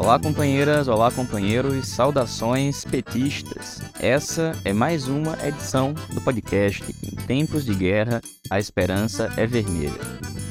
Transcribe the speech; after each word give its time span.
Olá, 0.00 0.16
companheiras, 0.16 0.86
olá, 0.86 1.10
companheiros, 1.10 1.88
saudações 1.88 2.84
petistas. 2.84 3.82
Essa 3.98 4.52
é 4.64 4.72
mais 4.72 5.08
uma 5.08 5.36
edição 5.44 5.92
do 6.14 6.20
podcast 6.20 6.84
Em 7.02 7.16
Tempos 7.26 7.64
de 7.64 7.74
Guerra, 7.74 8.22
a 8.48 8.60
Esperança 8.60 9.28
é 9.36 9.44
Vermelha. 9.44 9.98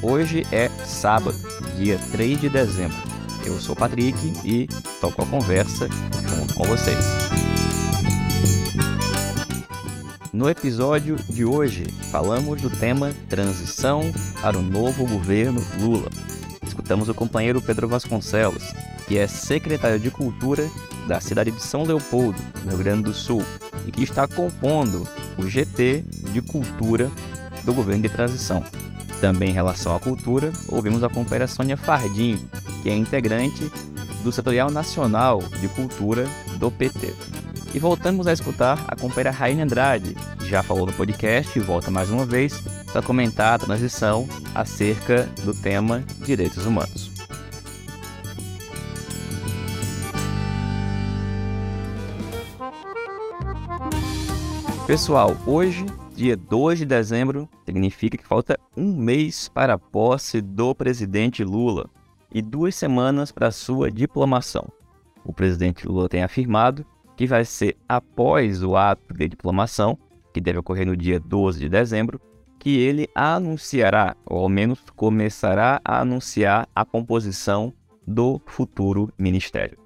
Hoje 0.04 0.46
é 0.52 0.68
sábado, 0.84 1.38
dia 1.78 1.98
3 2.12 2.42
de 2.42 2.50
dezembro. 2.50 2.98
Eu 3.46 3.58
sou 3.58 3.74
Patrick 3.74 4.20
e 4.44 4.68
toco 5.00 5.24
a 5.24 5.26
conversa 5.26 5.88
junto 6.28 6.54
com 6.54 6.66
vocês. 6.66 7.06
No 10.34 10.50
episódio 10.50 11.16
de 11.30 11.46
hoje, 11.46 11.86
falamos 12.12 12.62
do 12.62 12.70
tema 12.70 13.14
Transição 13.30 14.02
para 14.42 14.58
o 14.58 14.62
novo 14.62 15.08
governo 15.08 15.66
Lula. 15.80 16.10
Escutamos 16.62 17.08
o 17.08 17.14
companheiro 17.14 17.62
Pedro 17.62 17.88
Vasconcelos, 17.88 18.74
que 19.08 19.18
é 19.18 19.26
secretário 19.26 20.00
de 20.00 20.12
Cultura 20.12 20.70
da 21.08 21.22
cidade 21.22 21.52
de 21.52 21.64
São 21.64 21.84
Leopoldo, 21.84 22.38
no 22.64 22.72
Rio 22.72 22.80
Grande 22.80 23.04
do 23.04 23.14
Sul, 23.14 23.42
e 23.86 23.92
que 23.92 24.04
está 24.04 24.28
compondo 24.28 25.08
o 25.38 25.48
GT 25.48 26.04
de 26.34 26.42
Cultura 26.42 27.10
do 27.64 27.74
governo 27.74 28.04
de 28.04 28.10
transição. 28.10 28.64
Também 29.22 29.50
em 29.50 29.54
relação 29.54 29.96
à 29.96 30.00
cultura, 30.00 30.52
ouvimos 30.68 31.04
a 31.04 31.10
companheira 31.10 31.48
Sônia 31.48 31.78
Fardim, 31.78 32.38
que 32.84 32.90
é 32.90 32.96
integrante 32.96 33.72
do 34.24 34.32
Setorial 34.32 34.70
Nacional 34.70 35.42
de 35.60 35.68
Cultura 35.70 36.28
do 36.60 36.70
PT. 36.70 37.14
E 37.74 37.80
voltamos 37.80 38.28
a 38.28 38.34
escutar 38.34 38.84
a 38.88 38.96
companheira 38.96 39.32
Raine 39.32 39.62
Andrade, 39.62 40.16
que 40.38 40.48
já 40.48 40.62
falou 40.62 40.86
no 40.86 40.94
podcast 40.94 41.58
e 41.58 41.62
volta 41.62 41.90
mais 41.90 42.10
uma 42.10 42.26
vez 42.26 42.62
para 42.92 43.02
comentar 43.02 43.56
a 43.56 43.60
transição 43.60 44.28
acerca 44.54 45.24
do 45.44 45.54
tema 45.54 46.04
direitos 46.24 46.66
humanos. 46.66 47.17
Pessoal, 54.88 55.36
hoje, 55.46 55.86
dia 56.16 56.38
2 56.38 56.80
de 56.80 56.86
dezembro, 56.86 57.50
significa 57.66 58.18
que 58.18 58.26
falta 58.26 58.58
um 58.76 58.96
mês 58.96 59.50
para 59.50 59.74
a 59.74 59.78
posse 59.78 60.40
do 60.40 60.74
presidente 60.74 61.44
Lula 61.44 61.90
e 62.34 62.42
duas 62.42 62.74
semanas 62.74 63.30
para 63.30 63.52
sua 63.52 63.92
diplomação. 63.92 64.66
O 65.26 65.34
presidente 65.34 65.86
Lula 65.86 66.08
tem 66.08 66.24
afirmado 66.24 66.86
que 67.18 67.28
vai 67.28 67.44
ser 67.44 67.76
após 67.88 68.64
o 68.64 68.78
ato 68.78 69.14
de 69.14 69.28
diplomação, 69.28 70.00
que 70.34 70.40
deve 70.40 70.60
ocorrer 70.60 70.88
no 70.88 70.96
dia 70.96 71.20
12 71.20 71.60
de 71.60 71.68
dezembro, 71.68 72.22
que 72.58 72.80
ele 72.80 73.10
anunciará, 73.14 74.16
ou 74.26 74.40
ao 74.40 74.48
menos 74.48 74.80
começará 74.96 75.82
a 75.84 76.00
anunciar 76.00 76.66
a 76.74 76.86
composição 76.86 77.74
do 78.08 78.42
futuro 78.46 79.12
ministério. 79.20 79.78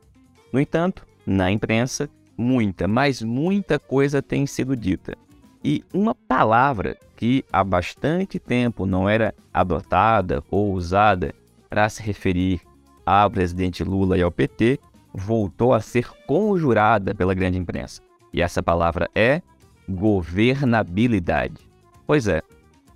No 0.54 0.60
entanto, 0.60 1.08
na 1.26 1.50
imprensa, 1.52 2.08
muita, 2.42 2.88
mas 2.88 3.22
muita 3.22 3.80
coisa 3.80 4.22
tem 4.22 4.46
sido 4.46 4.76
dita. 4.76 5.16
E 5.64 5.84
uma 5.94 6.16
palavra 6.16 6.98
que 7.16 7.46
há 7.54 7.64
bastante 7.64 8.40
tempo 8.40 8.86
não 8.86 9.08
era 9.08 9.34
adotada 9.54 10.44
ou 10.50 10.74
usada 10.74 11.34
para 11.70 11.88
se 11.88 12.02
referir 12.02 12.62
ao 13.06 13.30
presidente 13.30 13.84
Lula 13.84 14.18
e 14.18 14.22
ao 14.22 14.32
PT 14.32 14.80
voltou 15.14 15.74
a 15.74 15.80
ser 15.80 16.10
conjurada 16.26 17.14
pela 17.14 17.34
grande 17.34 17.58
imprensa. 17.58 18.02
E 18.34 18.42
essa 18.42 18.64
palavra 18.64 19.10
é 19.14 19.42
governabilidade. 19.88 21.70
Pois 22.08 22.28
é, 22.28 22.42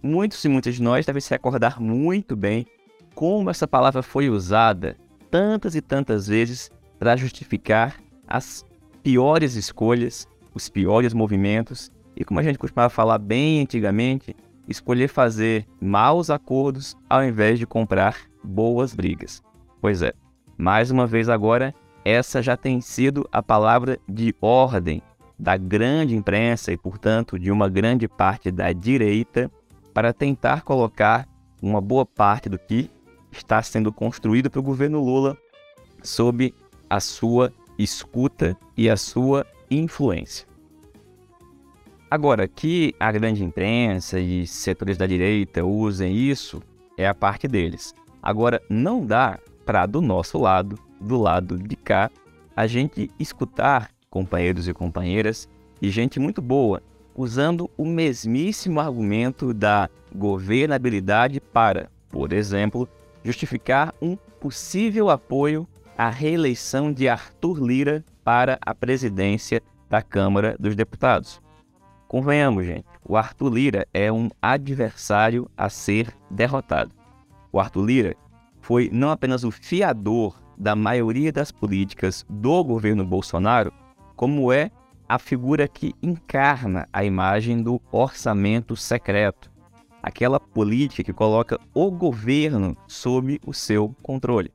muitos 0.02 0.44
e 0.44 0.50
muitas 0.50 0.76
de 0.76 0.82
nós 0.82 1.06
devem 1.06 1.22
se 1.22 1.30
recordar 1.30 1.80
muito 1.80 2.36
bem 2.36 2.66
como 3.14 3.50
essa 3.50 3.68
palavra 3.68 4.02
foi 4.02 4.30
usada 4.30 4.98
tantas 5.30 5.76
e 5.76 5.82
tantas 5.82 6.28
vezes 6.28 6.72
para 6.98 7.16
justificar 7.16 7.96
as 8.28 8.66
piores 9.06 9.54
escolhas, 9.54 10.28
os 10.52 10.68
piores 10.68 11.14
movimentos 11.14 11.92
e, 12.16 12.26
como 12.26 12.40
a 12.40 12.44
gente 12.44 12.58
costumava 12.58 12.90
falar 12.90 13.20
bem 13.20 13.62
antigamente, 13.62 14.36
escolher 14.68 15.10
fazer 15.10 15.68
maus 15.80 16.32
acordos 16.32 16.98
ao 17.08 17.24
invés 17.24 17.60
de 17.60 17.68
comprar 17.68 18.18
boas 18.44 18.96
brigas. 18.96 19.44
Pois 19.80 20.02
é, 20.02 20.12
mais 20.58 20.90
uma 20.90 21.06
vez 21.06 21.30
agora, 21.30 21.72
essa 22.04 22.42
já 22.42 22.58
tem 22.58 22.82
sido 22.82 23.30
a 23.32 23.44
palavra 23.44 24.00
de 24.10 24.34
ordem 24.42 25.04
da 25.38 25.56
grande 25.56 26.16
imprensa 26.16 26.72
e, 26.72 26.78
portanto, 26.78 27.38
de 27.38 27.52
uma 27.52 27.70
grande 27.70 28.08
parte 28.08 28.50
da 28.50 28.74
direita 28.74 29.52
para 29.94 30.14
tentar 30.14 30.64
colocar 30.64 31.28
uma 31.62 31.80
boa 31.80 32.08
parte 32.08 32.50
do 32.50 32.58
que 32.58 32.90
está 33.32 33.62
sendo 33.62 33.94
construído 33.94 34.50
pelo 34.50 34.64
governo 34.64 35.00
Lula 35.00 35.38
sob 36.02 36.52
a 36.90 37.00
sua 37.00 37.54
escuta 37.78 38.58
e 38.76 38.90
a 38.90 38.98
sua 38.98 39.46
influência. 39.70 40.48
Agora, 42.10 42.48
que 42.48 42.94
a 43.00 43.12
grande 43.12 43.44
imprensa 43.44 44.20
e 44.20 44.46
setores 44.46 44.98
da 44.98 45.06
direita 45.06 45.66
usem 45.66 46.16
isso 46.16 46.62
é 46.98 47.08
a 47.08 47.14
parte 47.14 47.48
deles. 47.48 47.94
Agora, 48.22 48.62
não 48.70 49.06
dá 49.06 49.40
para, 49.66 49.86
do 49.86 50.02
nosso 50.02 50.38
lado, 50.38 50.80
do 51.02 51.18
lado 51.18 51.58
de 51.58 51.76
cá, 51.76 52.10
a 52.56 52.68
gente 52.68 53.12
escutar 53.20 53.92
companheiros 54.10 54.68
e 54.68 54.74
companheiras 54.74 55.50
e 55.82 55.90
gente 55.90 56.20
muito 56.20 56.42
boa 56.42 56.82
usando 57.16 57.70
o 57.78 57.86
mesmíssimo 57.86 58.80
argumento 58.80 59.54
da 59.54 59.90
governabilidade 60.14 61.40
para, 61.40 61.90
por 62.10 62.34
exemplo, 62.34 62.88
justificar 63.24 63.94
um 64.02 64.16
possível 64.16 65.10
apoio 65.10 65.68
a 65.98 66.10
reeleição 66.10 66.92
de 66.92 67.08
Arthur 67.08 67.64
Lira 67.64 68.04
para 68.24 68.58
a 68.62 68.76
presidência 68.76 69.62
da 69.90 70.02
Câmara 70.02 70.56
dos 70.60 70.76
Deputados. 70.76 71.42
Convenhamos, 72.08 72.66
gente, 72.66 72.86
o 73.08 73.16
Arthur 73.16 73.54
Lira 73.54 73.88
é 73.94 74.12
um 74.12 74.30
adversário 74.42 75.50
a 75.58 75.70
ser 75.70 76.14
derrotado. 76.30 76.92
O 77.52 77.60
Arthur 77.60 77.86
Lira 77.86 78.16
foi 78.62 78.90
não 78.92 79.10
apenas 79.10 79.44
o 79.44 79.52
fiador 79.52 80.36
da 80.58 80.76
maioria 80.76 81.32
das 81.32 81.52
políticas 81.52 82.26
do 82.30 82.64
governo 82.64 83.06
Bolsonaro, 83.06 83.72
como 84.16 84.52
é 84.52 84.72
a 85.08 85.18
figura 85.20 85.68
que 85.68 85.94
encarna 86.02 86.88
a 86.92 87.06
imagem 87.06 87.62
do 87.62 87.82
orçamento 87.92 88.76
secreto, 88.76 89.52
aquela 90.02 90.40
política 90.40 91.04
que 91.04 91.14
coloca 91.14 91.60
o 91.74 91.90
governo 91.92 92.76
sob 92.88 93.40
o 93.46 93.54
seu 93.54 93.96
controle. 94.02 94.52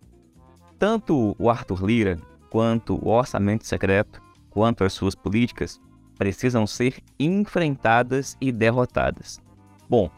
Tanto 0.81 1.37
o 1.39 1.51
Arthur 1.51 1.85
Lira, 1.85 2.19
quanto 2.49 2.95
o 3.07 3.11
orçamento 3.11 3.67
secreto, 3.67 4.23
quanto 4.49 4.83
as 4.83 4.95
suas 4.95 5.15
políticas, 5.15 5.79
precisam 6.17 6.67
ser 6.67 7.03
enfrentadas 7.19 8.35
e 8.41 8.51
derrotadas. 8.51 9.39
Bom, 9.91 10.09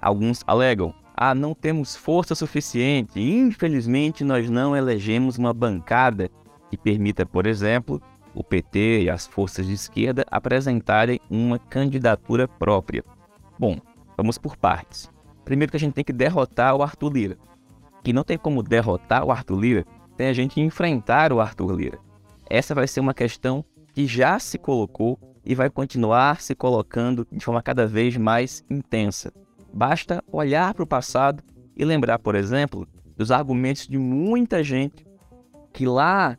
alguns 0.00 0.44
alegam: 0.46 0.94
ah, 1.16 1.34
não 1.34 1.52
temos 1.52 1.96
força 1.96 2.36
suficiente, 2.36 3.20
infelizmente 3.20 4.22
nós 4.22 4.48
não 4.48 4.76
elegemos 4.76 5.36
uma 5.36 5.52
bancada 5.52 6.30
que 6.70 6.78
permita, 6.78 7.26
por 7.26 7.44
exemplo, 7.44 8.00
o 8.32 8.44
PT 8.44 9.02
e 9.02 9.10
as 9.10 9.26
forças 9.26 9.66
de 9.66 9.72
esquerda 9.72 10.24
apresentarem 10.30 11.18
uma 11.28 11.58
candidatura 11.58 12.46
própria. 12.46 13.02
Bom, 13.58 13.80
vamos 14.16 14.38
por 14.38 14.56
partes. 14.56 15.10
Primeiro 15.44 15.72
que 15.72 15.76
a 15.76 15.80
gente 15.80 15.94
tem 15.94 16.04
que 16.04 16.12
derrotar 16.12 16.76
o 16.76 16.84
Arthur 16.84 17.12
Lira. 17.12 17.36
Que 18.04 18.12
não 18.12 18.22
tem 18.22 18.38
como 18.38 18.62
derrotar 18.62 19.24
o 19.24 19.32
Arthur 19.32 19.58
Lira 19.58 19.86
tem 20.16 20.28
a 20.28 20.32
gente 20.32 20.60
enfrentar 20.60 21.32
o 21.32 21.40
Arthur 21.40 21.72
Lira. 21.72 21.98
Essa 22.48 22.74
vai 22.74 22.86
ser 22.86 23.00
uma 23.00 23.14
questão 23.14 23.64
que 23.92 24.06
já 24.06 24.38
se 24.38 24.58
colocou 24.58 25.18
e 25.44 25.54
vai 25.54 25.68
continuar 25.68 26.40
se 26.40 26.54
colocando 26.54 27.26
de 27.30 27.44
forma 27.44 27.62
cada 27.62 27.86
vez 27.86 28.16
mais 28.16 28.64
intensa. 28.70 29.32
Basta 29.72 30.22
olhar 30.30 30.72
para 30.74 30.84
o 30.84 30.86
passado 30.86 31.42
e 31.76 31.84
lembrar, 31.84 32.18
por 32.18 32.34
exemplo, 32.34 32.86
dos 33.16 33.30
argumentos 33.30 33.86
de 33.86 33.98
muita 33.98 34.62
gente 34.62 35.06
que 35.72 35.86
lá 35.86 36.38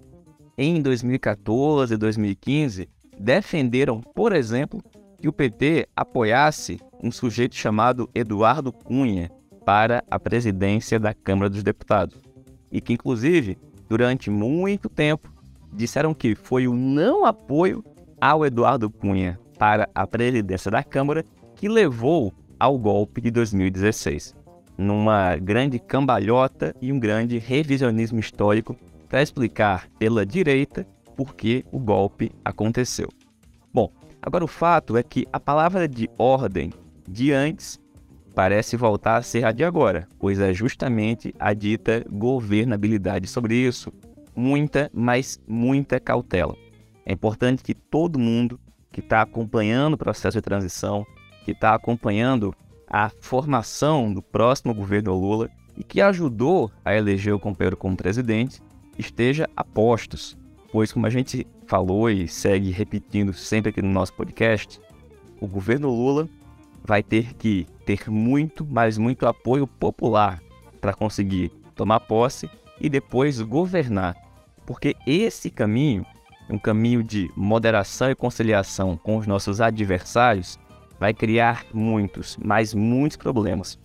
em 0.58 0.82
2014 0.82 1.94
e 1.94 1.98
2015 1.98 2.90
defenderam, 3.20 4.02
por 4.02 4.34
exemplo, 4.34 4.82
que 5.20 5.28
o 5.28 5.34
PT 5.34 5.88
apoiasse 5.96 6.80
um 7.04 7.12
sujeito 7.12 7.56
chamado 7.56 8.10
Eduardo 8.16 8.72
Cunha 8.72 9.30
para 9.66 10.04
a 10.10 10.20
presidência 10.20 11.00
da 11.00 11.14
Câmara 11.14 11.50
dos 11.50 11.64
Deputados 11.64 12.18
e 12.72 12.80
que, 12.80 12.94
inclusive, 12.94 13.58
durante 13.90 14.30
muito 14.30 14.90
tempo, 14.90 15.32
disseram 15.72 16.14
que 16.14 16.36
foi 16.36 16.68
o 16.68 16.74
não 16.74 17.26
apoio 17.26 17.84
ao 18.20 18.46
Eduardo 18.46 18.90
Cunha 18.90 19.40
para 19.58 19.90
a 19.94 20.08
presidência 20.08 20.72
da 20.72 20.84
Câmara 20.84 21.24
que 21.56 21.68
levou 21.68 22.34
ao 22.60 22.78
golpe 22.78 23.22
de 23.22 23.32
2016, 23.32 24.36
numa 24.78 25.36
grande 25.38 25.80
cambalhota 25.80 26.76
e 26.82 26.92
um 26.92 27.00
grande 27.00 27.38
revisionismo 27.38 28.20
histórico 28.20 28.76
para 29.08 29.22
explicar 29.22 29.88
pela 29.98 30.26
direita 30.26 30.86
por 31.16 31.36
que 31.36 31.64
o 31.72 31.80
golpe 31.80 32.32
aconteceu. 32.44 33.10
Bom, 33.74 33.92
agora 34.22 34.44
o 34.44 34.48
fato 34.48 34.98
é 34.98 35.04
que 35.04 35.26
a 35.32 35.40
palavra 35.40 35.88
de 35.88 36.10
ordem 36.18 36.74
de 37.08 37.32
antes 37.32 37.80
parece 38.36 38.76
voltar 38.76 39.16
a 39.16 39.22
ser 39.22 39.46
a 39.46 39.52
de 39.54 39.64
agora, 39.64 40.08
pois 40.20 40.40
é 40.40 40.54
justamente 40.54 41.34
a 41.40 41.54
dita 41.54 42.06
governabilidade 42.12 43.28
sobre 43.28 43.56
isso. 43.56 43.92
muita, 44.36 44.92
mas 44.94 45.40
muita 45.48 45.98
cautela. 45.98 46.56
É 47.06 47.14
importante 47.14 47.64
que 47.64 47.74
todo 47.74 48.20
mundo 48.20 48.60
que 48.92 49.00
está 49.00 49.22
acompanhando 49.22 49.94
o 49.94 49.98
processo 49.98 50.38
de 50.38 50.42
transição, 50.42 51.06
que 51.46 51.52
está 51.52 51.74
acompanhando 51.74 52.54
a 52.88 53.10
formação 53.22 54.14
do 54.14 54.22
próximo 54.22 54.74
governo 54.74 55.18
Lula 55.18 55.50
e 55.78 55.84
que 55.84 56.02
ajudou 56.02 56.70
a 56.84 56.94
eleger 56.94 57.34
o 57.34 57.40
companheiro 57.40 57.78
como 57.78 57.96
presidente, 57.96 58.62
esteja 58.98 59.50
a 59.56 59.64
postos. 59.64 60.38
Pois, 60.72 60.92
como 60.92 61.06
a 61.06 61.10
gente 61.10 61.48
falou 61.66 62.10
e 62.10 62.28
segue 62.28 62.72
repetindo 62.72 63.32
sempre 63.34 63.70
aqui 63.70 63.82
no 63.82 63.90
nosso 63.90 64.14
podcast, 64.14 64.82
o 65.40 65.48
governo 65.48 65.90
Lula 65.90 66.28
vai 66.84 67.02
ter 67.02 67.34
que 67.36 67.66
ter 67.86 68.10
muito, 68.10 68.66
mas 68.66 68.98
muito 68.98 69.28
apoio 69.28 69.68
popular 69.68 70.42
para 70.82 70.94
conseguir 70.94 71.50
tomar 71.76 72.00
posse 72.02 72.50
e 72.80 72.90
depois 72.90 73.40
governar. 73.42 74.16
Porque 74.66 74.96
esse 75.06 75.50
caminho, 75.50 76.06
um 76.50 76.58
caminho 76.58 77.04
de 77.04 77.30
moderação 77.36 78.10
e 78.10 78.16
conciliação 78.16 78.98
com 78.98 79.18
os 79.18 79.28
nossos 79.28 79.62
adversários, 79.62 80.60
vai 81.00 81.14
criar 81.14 81.66
muitos, 81.74 82.38
mas 82.44 82.74
muitos 82.74 83.18
problemas. 83.18 83.80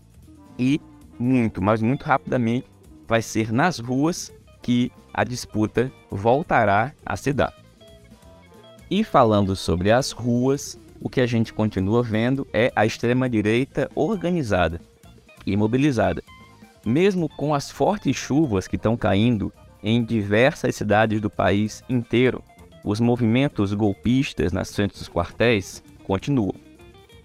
E 0.58 0.80
muito, 1.18 1.62
mas 1.62 1.82
muito 1.82 2.04
rapidamente 2.04 2.66
vai 3.06 3.20
ser 3.20 3.52
nas 3.52 3.78
ruas 3.78 4.32
que 4.62 4.90
a 5.12 5.24
disputa 5.24 5.92
voltará 6.10 6.92
a 7.04 7.16
se 7.16 7.32
dar. 7.32 7.54
E 8.90 9.04
falando 9.04 9.54
sobre 9.54 9.90
as 9.90 10.10
ruas, 10.10 10.78
o 11.00 11.08
que 11.08 11.20
a 11.20 11.26
gente 11.26 11.52
continua 11.52 12.02
vendo 12.02 12.46
é 12.52 12.70
a 12.76 12.84
extrema-direita 12.84 13.90
organizada 13.94 14.80
e 15.46 15.56
mobilizada. 15.56 16.22
Mesmo 16.84 17.28
com 17.28 17.54
as 17.54 17.70
fortes 17.70 18.16
chuvas 18.16 18.68
que 18.68 18.76
estão 18.76 18.96
caindo 18.96 19.52
em 19.82 20.04
diversas 20.04 20.76
cidades 20.76 21.20
do 21.20 21.30
país 21.30 21.82
inteiro, 21.88 22.42
os 22.84 23.00
movimentos 23.00 23.72
golpistas 23.72 24.52
nas 24.52 24.74
frentes 24.74 24.98
dos 24.98 25.08
quartéis 25.08 25.82
continuam. 26.04 26.54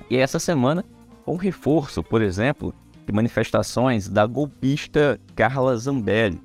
E 0.10 0.18
essa 0.18 0.40
semana, 0.40 0.84
um 1.26 1.36
reforço, 1.36 2.04
por 2.04 2.22
exemplo, 2.22 2.74
de 3.06 3.14
manifestações 3.14 4.08
da 4.08 4.26
golpista 4.26 5.20
Carla 5.36 5.76
Zambelli, 5.78 6.42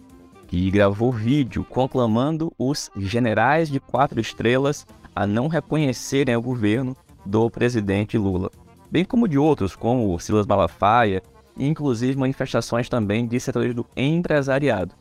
que 0.47 0.71
gravou 0.71 1.13
vídeo 1.13 1.65
conclamando 1.65 2.53
os 2.59 2.91
generais 2.97 3.69
de 3.69 3.79
quatro 3.79 4.21
estrelas 4.21 4.87
a 5.15 5.27
não 5.27 5.49
reconhecerem 5.49 6.35
o 6.35 6.43
governo 6.43 6.97
do 7.25 7.51
presidente 7.51 8.17
Lula, 8.19 8.51
bem 8.91 9.05
como 9.05 9.29
de 9.29 9.39
outros, 9.39 9.77
como 9.77 10.19
Silas 10.19 10.47
Malafaia, 10.47 11.23
e 11.57 11.67
inclusive 11.67 12.19
manifestações 12.19 12.89
também 12.89 13.27
de 13.27 13.39
setores 13.39 13.75
do 13.75 13.87
empresariado. 13.97 14.95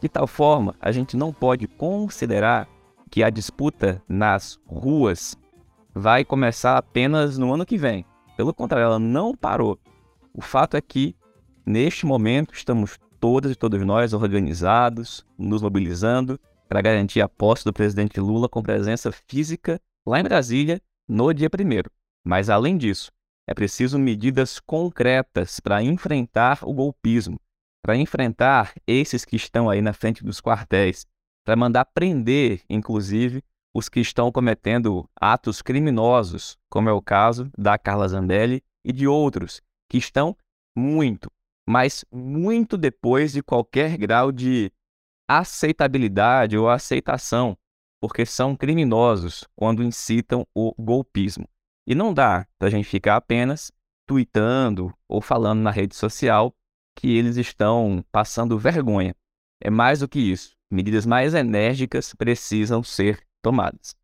De 0.00 0.08
tal 0.08 0.26
forma, 0.26 0.74
a 0.80 0.92
gente 0.92 1.16
não 1.16 1.32
pode 1.32 1.66
considerar 1.66 2.68
que 3.10 3.22
a 3.22 3.30
disputa 3.30 4.02
nas 4.08 4.58
ruas 4.66 5.36
vai 5.94 6.24
começar 6.24 6.76
apenas 6.76 7.38
no 7.38 7.54
ano 7.54 7.64
que 7.64 7.78
vem. 7.78 8.04
Pelo 8.36 8.52
contrário, 8.52 8.84
ela 8.86 8.98
não 8.98 9.34
parou. 9.34 9.78
O 10.34 10.42
fato 10.42 10.76
é 10.76 10.80
que, 10.80 11.14
neste 11.64 12.04
momento, 12.04 12.52
estamos 12.52 12.98
todas 13.20 13.52
e 13.52 13.54
todos 13.54 13.80
nós 13.86 14.12
organizados, 14.12 15.24
nos 15.38 15.62
mobilizando 15.62 16.38
para 16.68 16.82
garantir 16.82 17.20
a 17.20 17.28
posse 17.28 17.64
do 17.64 17.72
presidente 17.72 18.20
Lula 18.20 18.48
com 18.48 18.62
presença 18.62 19.12
física 19.12 19.80
lá 20.04 20.20
em 20.20 20.24
Brasília 20.24 20.82
no 21.08 21.32
dia 21.32 21.48
1. 21.48 21.88
Mas, 22.24 22.48
além 22.48 22.76
disso, 22.76 23.10
é 23.46 23.54
preciso 23.54 23.98
medidas 23.98 24.58
concretas 24.58 25.60
para 25.60 25.82
enfrentar 25.82 26.60
o 26.62 26.72
golpismo, 26.72 27.38
para 27.82 27.96
enfrentar 27.96 28.72
esses 28.86 29.24
que 29.24 29.36
estão 29.36 29.68
aí 29.68 29.82
na 29.82 29.92
frente 29.92 30.24
dos 30.24 30.40
quartéis, 30.40 31.06
para 31.44 31.56
mandar 31.56 31.84
prender, 31.84 32.62
inclusive, 32.68 33.42
os 33.74 33.88
que 33.88 34.00
estão 34.00 34.32
cometendo 34.32 35.08
atos 35.20 35.60
criminosos, 35.60 36.56
como 36.70 36.88
é 36.88 36.92
o 36.92 37.02
caso 37.02 37.50
da 37.58 37.76
Carla 37.76 38.08
Zambelli 38.08 38.62
e 38.84 38.92
de 38.92 39.06
outros 39.06 39.60
que 39.90 39.98
estão 39.98 40.36
muito, 40.76 41.30
mas 41.68 42.04
muito 42.10 42.78
depois 42.78 43.32
de 43.32 43.42
qualquer 43.42 43.96
grau 43.98 44.32
de 44.32 44.72
aceitabilidade 45.28 46.56
ou 46.56 46.68
aceitação, 46.68 47.56
porque 48.04 48.26
são 48.26 48.54
criminosos 48.54 49.48
quando 49.56 49.82
incitam 49.82 50.46
o 50.54 50.74
golpismo. 50.78 51.48
E 51.86 51.94
não 51.94 52.12
dá 52.12 52.46
para 52.58 52.68
a 52.68 52.70
gente 52.70 52.86
ficar 52.86 53.16
apenas 53.16 53.72
tweetando 54.06 54.94
ou 55.08 55.22
falando 55.22 55.62
na 55.62 55.70
rede 55.70 55.96
social 55.96 56.54
que 56.94 57.16
eles 57.16 57.38
estão 57.38 58.04
passando 58.12 58.58
vergonha. 58.58 59.16
É 59.58 59.70
mais 59.70 60.00
do 60.00 60.08
que 60.08 60.18
isso. 60.18 60.54
Medidas 60.70 61.06
mais 61.06 61.32
enérgicas 61.32 62.12
precisam 62.14 62.82
ser 62.82 63.26
tomadas. 63.40 63.96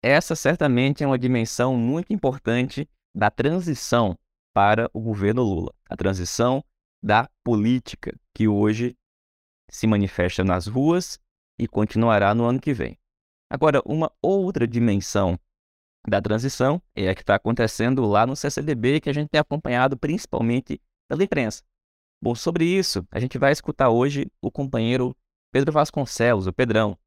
Essa 0.00 0.36
certamente 0.36 1.02
é 1.02 1.06
uma 1.08 1.18
dimensão 1.18 1.76
muito 1.76 2.12
importante 2.12 2.88
da 3.12 3.32
transição 3.32 4.16
para 4.54 4.88
o 4.94 5.00
governo 5.00 5.42
Lula, 5.42 5.74
a 5.90 5.96
transição 5.96 6.64
da 7.02 7.28
política 7.42 8.16
que 8.32 8.46
hoje 8.46 8.96
se 9.68 9.88
manifesta 9.88 10.44
nas 10.44 10.68
ruas 10.68 11.18
e 11.58 11.68
continuará 11.68 12.34
no 12.34 12.44
ano 12.44 12.60
que 12.60 12.72
vem. 12.72 12.98
Agora, 13.50 13.82
uma 13.84 14.10
outra 14.20 14.66
dimensão 14.66 15.38
da 16.06 16.20
transição 16.20 16.82
é 16.94 17.08
a 17.08 17.14
que 17.14 17.22
está 17.22 17.34
acontecendo 17.34 18.04
lá 18.04 18.26
no 18.26 18.36
CCDB, 18.36 19.00
que 19.00 19.10
a 19.10 19.12
gente 19.12 19.28
tem 19.30 19.40
acompanhado 19.40 19.96
principalmente 19.96 20.80
pela 21.08 21.24
imprensa. 21.24 21.62
Bom, 22.22 22.34
sobre 22.34 22.64
isso, 22.64 23.06
a 23.10 23.20
gente 23.20 23.38
vai 23.38 23.52
escutar 23.52 23.90
hoje 23.90 24.30
o 24.40 24.50
companheiro 24.50 25.16
Pedro 25.52 25.72
Vasconcelos, 25.72 26.46
o 26.46 26.52
Pedrão, 26.52 26.98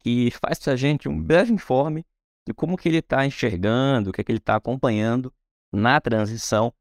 que 0.00 0.30
faz 0.32 0.58
para 0.58 0.72
a 0.72 0.76
gente 0.76 1.08
um 1.08 1.20
breve 1.20 1.52
informe 1.52 2.04
de 2.46 2.54
como 2.54 2.76
que 2.76 2.88
ele 2.88 2.98
está 2.98 3.26
enxergando, 3.26 4.10
o 4.10 4.12
que, 4.12 4.20
é 4.20 4.24
que 4.24 4.32
ele 4.32 4.38
está 4.38 4.56
acompanhando 4.56 5.32
na 5.72 6.00
transição 6.00 6.72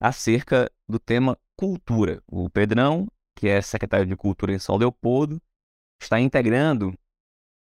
acerca 0.00 0.70
do 0.88 0.98
tema 0.98 1.36
cultura. 1.56 2.22
O 2.26 2.48
Pedrão, 2.48 3.08
que 3.36 3.48
é 3.48 3.60
secretário 3.60 4.06
de 4.06 4.16
Cultura 4.16 4.52
em 4.52 4.58
São 4.58 4.76
Leopoldo, 4.76 5.40
está 6.00 6.18
integrando 6.20 6.94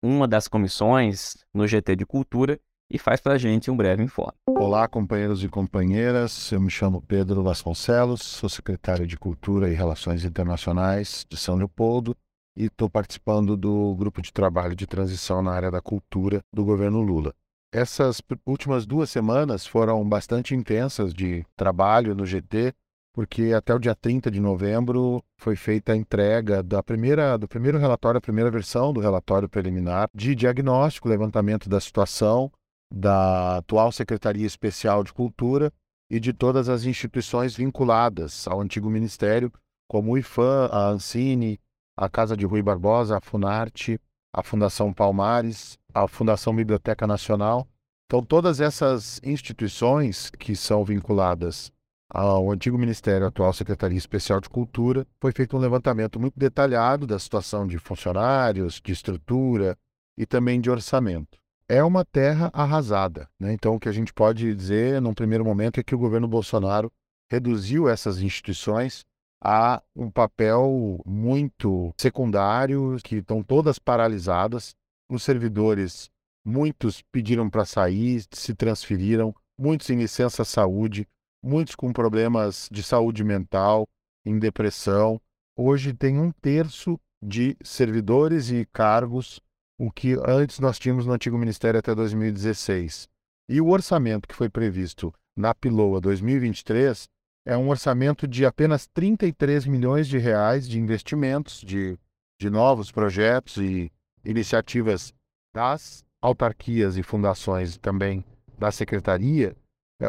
uma 0.03 0.27
das 0.27 0.49
comissões 0.49 1.45
no 1.53 1.67
GT 1.67 1.97
de 1.97 2.07
Cultura 2.07 2.59
e 2.91 2.99
faz 2.99 3.21
para 3.21 3.35
a 3.35 3.39
gente 3.39 3.71
um 3.71 3.77
breve 3.77 4.03
informe. 4.03 4.33
Olá, 4.49 4.89
companheiros 4.89 5.45
e 5.45 5.49
companheiras. 5.49 6.51
Eu 6.51 6.61
me 6.61 6.71
chamo 6.71 7.03
Pedro 7.03 7.43
Vasconcelos, 7.43 8.23
sou 8.23 8.49
secretário 8.49 9.07
de 9.07 9.19
Cultura 9.19 9.69
e 9.69 9.75
Relações 9.75 10.25
Internacionais 10.25 11.27
de 11.29 11.37
São 11.37 11.55
Leopoldo 11.55 12.17
e 12.57 12.65
estou 12.65 12.89
participando 12.89 13.57
do 13.57 13.95
grupo 13.95 14.23
de 14.23 14.33
trabalho 14.33 14.75
de 14.75 14.87
transição 14.87 15.43
na 15.43 15.53
área 15.53 15.71
da 15.71 15.81
cultura 15.81 16.41
do 16.53 16.65
governo 16.65 17.01
Lula. 17.01 17.35
Essas 17.73 18.21
últimas 18.45 18.87
duas 18.87 19.11
semanas 19.11 19.65
foram 19.65 20.07
bastante 20.09 20.55
intensas 20.55 21.15
de 21.15 21.45
trabalho 21.57 22.15
no 22.15 22.27
GT, 22.27 22.75
porque 23.13 23.53
até 23.53 23.75
o 23.75 23.79
dia 23.79 23.95
30 23.95 24.31
de 24.31 24.41
novembro 24.41 25.23
foi 25.37 25.57
feita 25.57 25.93
a 25.93 25.97
entrega 25.97 26.63
da 26.63 26.83
primeira, 26.83 27.37
do 27.37 27.49
primeiro 27.49 27.79
relatório, 27.79 28.19
a 28.19 28.21
primeira 28.21 28.51
versão 28.51 28.93
do 28.93 29.01
relatório 29.01 29.49
preliminar 29.49 30.09
de 30.15 30.35
diagnóstico, 30.35 31.09
levantamento 31.09 31.69
da 31.69 31.81
situação 31.81 32.51
da 32.93 33.59
atual 33.59 33.93
Secretaria 33.93 34.47
Especial 34.47 35.05
de 35.05 35.13
Cultura 35.13 35.73
e 36.11 36.19
de 36.19 36.33
todas 36.33 36.69
as 36.69 36.85
instituições 36.85 37.55
vinculadas 37.55 38.47
ao 38.49 38.61
antigo 38.61 38.91
ministério, 38.91 39.53
como 39.89 40.13
o 40.13 40.19
IFAM, 40.19 40.69
a 40.73 40.89
Ancine, 40.89 41.61
a 41.97 42.09
Casa 42.09 42.37
de 42.37 42.45
Rui 42.45 42.63
Barbosa, 42.63 43.17
a 43.17 43.21
Funarte, 43.21 44.01
a 44.33 44.43
Fundação 44.43 44.93
Palmares, 44.93 45.79
a 45.95 46.07
Fundação 46.09 46.55
Biblioteca 46.55 47.07
Nacional. 47.07 47.67
Então, 48.07 48.25
todas 48.25 48.61
essas 48.61 49.21
instituições 49.23 50.31
que 50.31 50.57
são 50.57 50.85
vinculadas 50.85 51.71
ao 52.11 52.51
antigo 52.51 52.77
Ministério, 52.77 53.27
atual 53.27 53.53
Secretaria 53.53 53.97
Especial 53.97 54.41
de 54.41 54.49
Cultura, 54.49 55.07
foi 55.21 55.31
feito 55.33 55.57
um 55.57 55.61
levantamento 55.61 56.19
muito 56.19 56.39
detalhado 56.39 57.07
da 57.07 57.19
situação 57.19 57.67
de 57.67 57.79
funcionários, 57.79 58.81
de 58.85 58.93
estrutura 58.93 59.79
e 60.19 60.27
também 60.27 60.61
de 60.61 60.69
orçamento. 60.69 61.39
É 61.69 61.85
uma 61.85 62.05
terra 62.05 62.51
arrasada. 62.53 63.29
Né? 63.39 63.53
Então, 63.53 63.77
o 63.77 63.81
que 63.81 63.89
a 63.89 63.93
gente 63.93 64.13
pode 64.13 64.53
dizer, 64.53 65.01
num 65.01 65.15
primeiro 65.15 65.45
momento, 65.45 65.79
é 65.79 65.85
que 65.85 65.95
o 65.95 65.99
governo 65.99 66.27
Bolsonaro 66.27 66.93
reduziu 67.31 67.89
essas 67.89 68.21
instituições 68.21 69.05
há 69.43 69.81
um 69.95 70.11
papel 70.11 71.01
muito 71.07 71.95
secundário, 71.97 72.97
que 73.05 73.17
estão 73.17 73.41
todas 73.41 73.79
paralisadas. 73.79 74.75
Os 75.09 75.23
servidores, 75.23 76.11
muitos 76.45 77.03
pediram 77.13 77.49
para 77.49 77.65
sair, 77.65 78.25
se 78.33 78.53
transferiram, 78.53 79.33
muitos 79.57 79.89
em 79.91 79.97
licença 79.97 80.45
saúde, 80.45 81.07
muitos 81.43 81.75
com 81.75 81.93
problemas 81.93 82.69
de 82.71 82.83
saúde 82.83 83.25
mental, 83.25 83.87
em 84.25 84.39
depressão. 84.39 85.21
Hoje 85.57 85.93
tem 85.93 86.19
um 86.19 86.31
terço 86.31 86.99
de 87.23 87.57
servidores 87.63 88.51
e 88.51 88.67
cargos, 88.73 89.41
o 89.79 89.91
que 89.91 90.17
antes 90.27 90.59
nós 90.59 90.79
tínhamos 90.79 91.07
no 91.07 91.13
antigo 91.13 91.39
ministério 91.39 91.79
até 91.79 91.95
2016. 91.95 93.09
E 93.49 93.61
o 93.61 93.69
orçamento 93.69 94.29
que 94.29 94.35
foi 94.35 94.49
previsto 94.49 95.13
na 95.37 95.55
PILOA 95.55 96.01
2023 96.01 97.09
é 97.47 97.57
um 97.57 97.69
orçamento 97.69 98.29
de 98.29 98.45
apenas 98.45 98.87
33 98.87 99.67
milhões 99.67 100.07
de 100.07 100.19
reais 100.19 100.69
de 100.69 100.79
investimentos, 100.79 101.61
de 101.61 101.99
de 102.41 102.49
novos 102.49 102.91
projetos 102.91 103.59
e 103.59 103.93
iniciativas 104.25 105.13
das 105.55 106.03
autarquias 106.23 106.97
e 106.97 107.03
fundações 107.03 107.77
também 107.77 108.25
da 108.59 108.73
secretaria, 108.73 109.55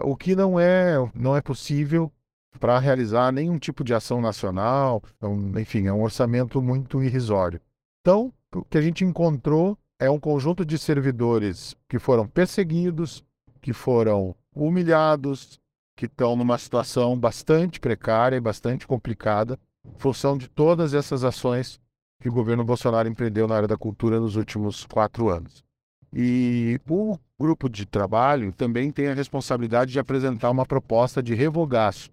o 0.04 0.16
que 0.16 0.36
não 0.36 0.60
é, 0.60 0.96
não 1.14 1.36
é 1.36 1.42
possível 1.42 2.12
para 2.60 2.80
realizar 2.80 3.32
nenhum 3.32 3.58
tipo 3.58 3.84
de 3.84 3.94
ação 3.94 4.22
nacional, 4.22 5.02
então, 5.18 5.52
enfim, 5.60 5.88
é 5.88 5.94
um 5.94 6.04
orçamento 6.04 6.62
muito 6.62 7.04
irrisório. 7.04 7.60
Então, 8.02 8.34
o 8.54 8.64
que 8.64 8.78
a 8.78 8.82
gente 8.82 9.04
encontrou 9.04 9.78
é 10.00 10.10
um 10.10 10.20
conjunto 10.20 10.66
de 10.66 10.78
servidores 10.78 11.76
que 11.88 12.00
foram 12.00 12.28
perseguidos, 12.28 13.24
que 13.62 13.74
foram 13.74 14.36
humilhados, 14.54 15.60
que 15.96 16.06
estão 16.06 16.36
numa 16.36 16.58
situação 16.58 17.18
bastante 17.18 17.80
precária 17.80 18.36
e 18.36 18.42
bastante 18.42 18.88
complicada, 18.88 19.60
em 19.86 20.00
função 20.00 20.38
de 20.38 20.48
todas 20.48 20.94
essas 20.94 21.24
ações 21.24 21.80
que 22.22 22.30
o 22.30 22.34
governo 22.34 22.64
Bolsonaro 22.64 23.08
empreendeu 23.08 23.48
na 23.48 23.56
área 23.56 23.68
da 23.68 23.78
cultura 23.78 24.20
nos 24.20 24.36
últimos 24.36 24.86
quatro 24.86 25.30
anos. 25.30 25.64
E 26.14 26.80
o 26.90 27.18
grupo 27.40 27.70
de 27.70 27.86
trabalho 27.86 28.52
também 28.52 28.92
tem 28.92 29.08
a 29.08 29.14
responsabilidade 29.14 29.92
de 29.92 30.00
apresentar 30.00 30.50
uma 30.50 30.66
proposta 30.66 31.24
de 31.24 31.34
revogaço, 31.34 32.10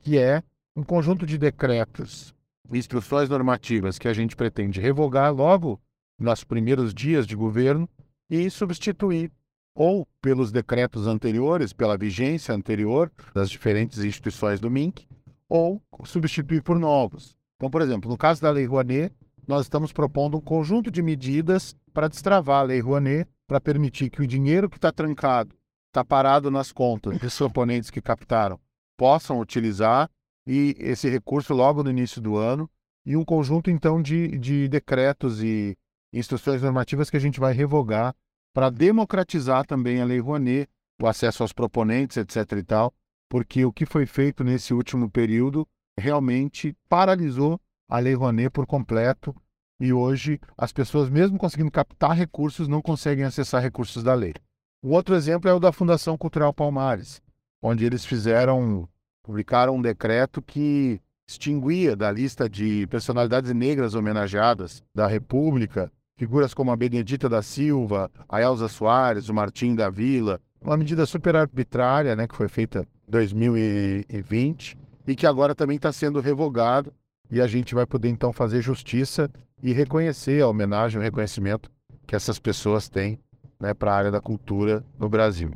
que 0.00 0.18
é 0.18 0.42
um 0.74 0.82
conjunto 0.82 1.26
de 1.26 1.36
decretos 1.36 2.34
e 2.72 2.78
instruções 2.78 3.28
normativas 3.28 3.98
que 3.98 4.08
a 4.08 4.12
gente 4.12 4.34
pretende 4.34 4.80
revogar 4.80 5.32
logo 5.32 5.80
nos 6.18 6.42
primeiros 6.42 6.94
dias 6.94 7.26
de 7.26 7.36
governo 7.36 7.88
e 8.30 8.48
substituir 8.48 9.30
ou 9.74 10.06
pelos 10.22 10.52
decretos 10.52 11.06
anteriores, 11.06 11.72
pela 11.72 11.98
vigência 11.98 12.54
anterior 12.54 13.10
das 13.34 13.50
diferentes 13.50 14.02
instituições 14.04 14.60
do 14.60 14.70
MINC, 14.70 15.06
ou 15.48 15.82
substituir 16.04 16.62
por 16.62 16.78
novos. 16.78 17.36
Então, 17.56 17.68
por 17.68 17.82
exemplo, 17.82 18.10
no 18.10 18.16
caso 18.16 18.40
da 18.40 18.50
Lei 18.50 18.66
Rouanet, 18.66 19.12
nós 19.46 19.66
estamos 19.66 19.92
propondo 19.92 20.36
um 20.36 20.40
conjunto 20.40 20.90
de 20.90 21.02
medidas 21.02 21.76
para 21.92 22.08
destravar 22.08 22.60
a 22.60 22.64
Lei 22.64 22.80
Rouanet 22.80 23.28
para 23.46 23.60
permitir 23.60 24.10
que 24.10 24.22
o 24.22 24.26
dinheiro 24.26 24.68
que 24.68 24.76
está 24.76 24.90
trancado, 24.90 25.54
está 25.88 26.04
parado 26.04 26.50
nas 26.50 26.72
contas 26.72 27.18
dos 27.18 27.40
oponentes 27.40 27.90
que 27.90 28.00
captaram, 28.00 28.58
possam 28.96 29.40
utilizar 29.40 30.10
e 30.46 30.74
esse 30.78 31.08
recurso 31.08 31.54
logo 31.54 31.82
no 31.82 31.90
início 31.90 32.20
do 32.20 32.36
ano 32.36 32.68
e 33.06 33.16
um 33.16 33.24
conjunto 33.24 33.70
então 33.70 34.00
de, 34.00 34.38
de 34.38 34.68
decretos 34.68 35.42
e 35.42 35.76
instruções 36.12 36.62
normativas 36.62 37.10
que 37.10 37.16
a 37.16 37.20
gente 37.20 37.40
vai 37.40 37.52
revogar 37.52 38.14
para 38.54 38.70
democratizar 38.70 39.66
também 39.66 40.00
a 40.00 40.04
Lei 40.04 40.20
Rouanet, 40.20 40.68
o 41.02 41.06
acesso 41.08 41.42
aos 41.42 41.52
proponentes, 41.52 42.16
etc. 42.16 42.52
e 42.52 42.62
tal, 42.62 42.94
porque 43.28 43.64
o 43.64 43.72
que 43.72 43.84
foi 43.84 44.06
feito 44.06 44.44
nesse 44.44 44.72
último 44.72 45.10
período 45.10 45.66
realmente 45.98 46.76
paralisou 46.88 47.60
a 47.88 47.98
Lei 47.98 48.14
Rouanet 48.14 48.50
por 48.50 48.66
completo 48.66 49.34
e 49.80 49.92
hoje 49.92 50.40
as 50.56 50.72
pessoas, 50.72 51.08
mesmo 51.10 51.38
conseguindo 51.38 51.70
captar 51.70 52.12
recursos, 52.12 52.68
não 52.68 52.80
conseguem 52.80 53.24
acessar 53.24 53.62
recursos 53.62 54.02
da 54.02 54.14
lei. 54.14 54.34
O 54.82 54.90
outro 54.90 55.14
exemplo 55.14 55.48
é 55.48 55.54
o 55.54 55.60
da 55.60 55.72
Fundação 55.72 56.16
Cultural 56.16 56.52
Palmares, 56.52 57.22
onde 57.62 57.84
eles 57.84 58.04
fizeram, 58.04 58.88
publicaram 59.22 59.76
um 59.76 59.82
decreto 59.82 60.42
que 60.42 61.00
extinguia 61.26 61.96
da 61.96 62.10
lista 62.10 62.48
de 62.48 62.86
personalidades 62.88 63.52
negras 63.54 63.94
homenageadas 63.94 64.82
da 64.94 65.06
República 65.06 65.90
figuras 66.16 66.54
como 66.54 66.70
a 66.70 66.76
Benedita 66.76 67.28
da 67.28 67.42
Silva, 67.42 68.10
a 68.28 68.40
Elza 68.40 68.68
Soares, 68.68 69.28
o 69.28 69.34
Martim 69.34 69.74
da 69.74 69.90
Vila, 69.90 70.40
uma 70.60 70.76
medida 70.76 71.04
super 71.06 71.36
arbitrária, 71.36 72.14
né, 72.16 72.26
que 72.26 72.36
foi 72.36 72.48
feita 72.48 72.86
em 73.06 73.10
2020 73.10 74.78
e 75.06 75.14
que 75.14 75.26
agora 75.26 75.54
também 75.54 75.76
está 75.76 75.92
sendo 75.92 76.20
revogado 76.20 76.92
e 77.34 77.40
a 77.40 77.48
gente 77.48 77.74
vai 77.74 77.84
poder 77.84 78.08
então 78.08 78.32
fazer 78.32 78.62
justiça 78.62 79.28
e 79.60 79.72
reconhecer 79.72 80.40
a 80.40 80.46
homenagem, 80.46 81.00
o 81.00 81.02
reconhecimento 81.02 81.68
que 82.06 82.14
essas 82.14 82.38
pessoas 82.38 82.88
têm 82.88 83.18
né, 83.58 83.74
para 83.74 83.92
a 83.92 83.96
área 83.96 84.10
da 84.12 84.20
cultura 84.20 84.84
no 84.96 85.08
Brasil. 85.08 85.50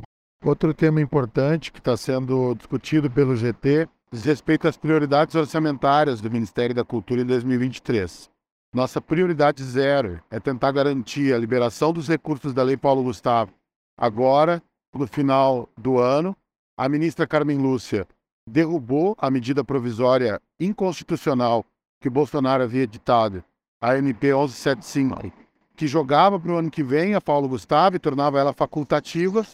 Outro 0.45 0.75
tema 0.75 1.01
importante 1.01 1.71
que 1.71 1.79
está 1.79 1.97
sendo 1.97 2.53
discutido 2.57 3.09
pelo 3.09 3.37
GT 3.37 3.89
diz 4.11 4.25
respeito 4.25 4.67
às 4.67 4.77
prioridades 4.77 5.37
orçamentárias 5.37 6.21
do 6.21 6.29
Ministério 6.29 6.75
da 6.75 6.85
Cultura 6.85 7.21
em 7.21 7.27
2023. 7.27 8.29
Nossa 8.75 9.01
prioridade 9.01 9.63
zero 9.63 10.21
é 10.33 10.41
tentar 10.41 10.73
garantir 10.73 11.33
a 11.33 11.39
liberação 11.39 11.93
dos 11.93 12.09
recursos 12.09 12.53
da 12.53 12.65
Lei 12.65 12.77
Paulo 12.77 13.05
Gustavo 13.05 13.53
agora, 13.97 14.61
no 14.93 15.07
final 15.07 15.69
do 15.79 16.01
ano. 16.01 16.37
A 16.77 16.89
ministra 16.89 17.25
Carmen 17.25 17.59
Lúcia 17.59 18.05
derrubou 18.49 19.15
a 19.19 19.31
medida 19.31 19.63
provisória 19.63 20.41
inconstitucional 20.59 21.65
que 22.01 22.11
Bolsonaro 22.11 22.63
havia 22.63 22.83
editado 22.83 23.45
a 23.81 23.97
MP 23.97 24.29
1175, 24.29 25.33
que 25.77 25.87
jogava 25.87 26.41
para 26.41 26.53
o 26.53 26.57
ano 26.57 26.71
que 26.71 26.83
vem 26.83 27.15
a 27.15 27.21
Paulo 27.21 27.49
Gustavo 27.49 27.97
e 27.97 28.01
tornava 28.01 28.41
ela 28.41 28.53
facultativa. 28.53 29.47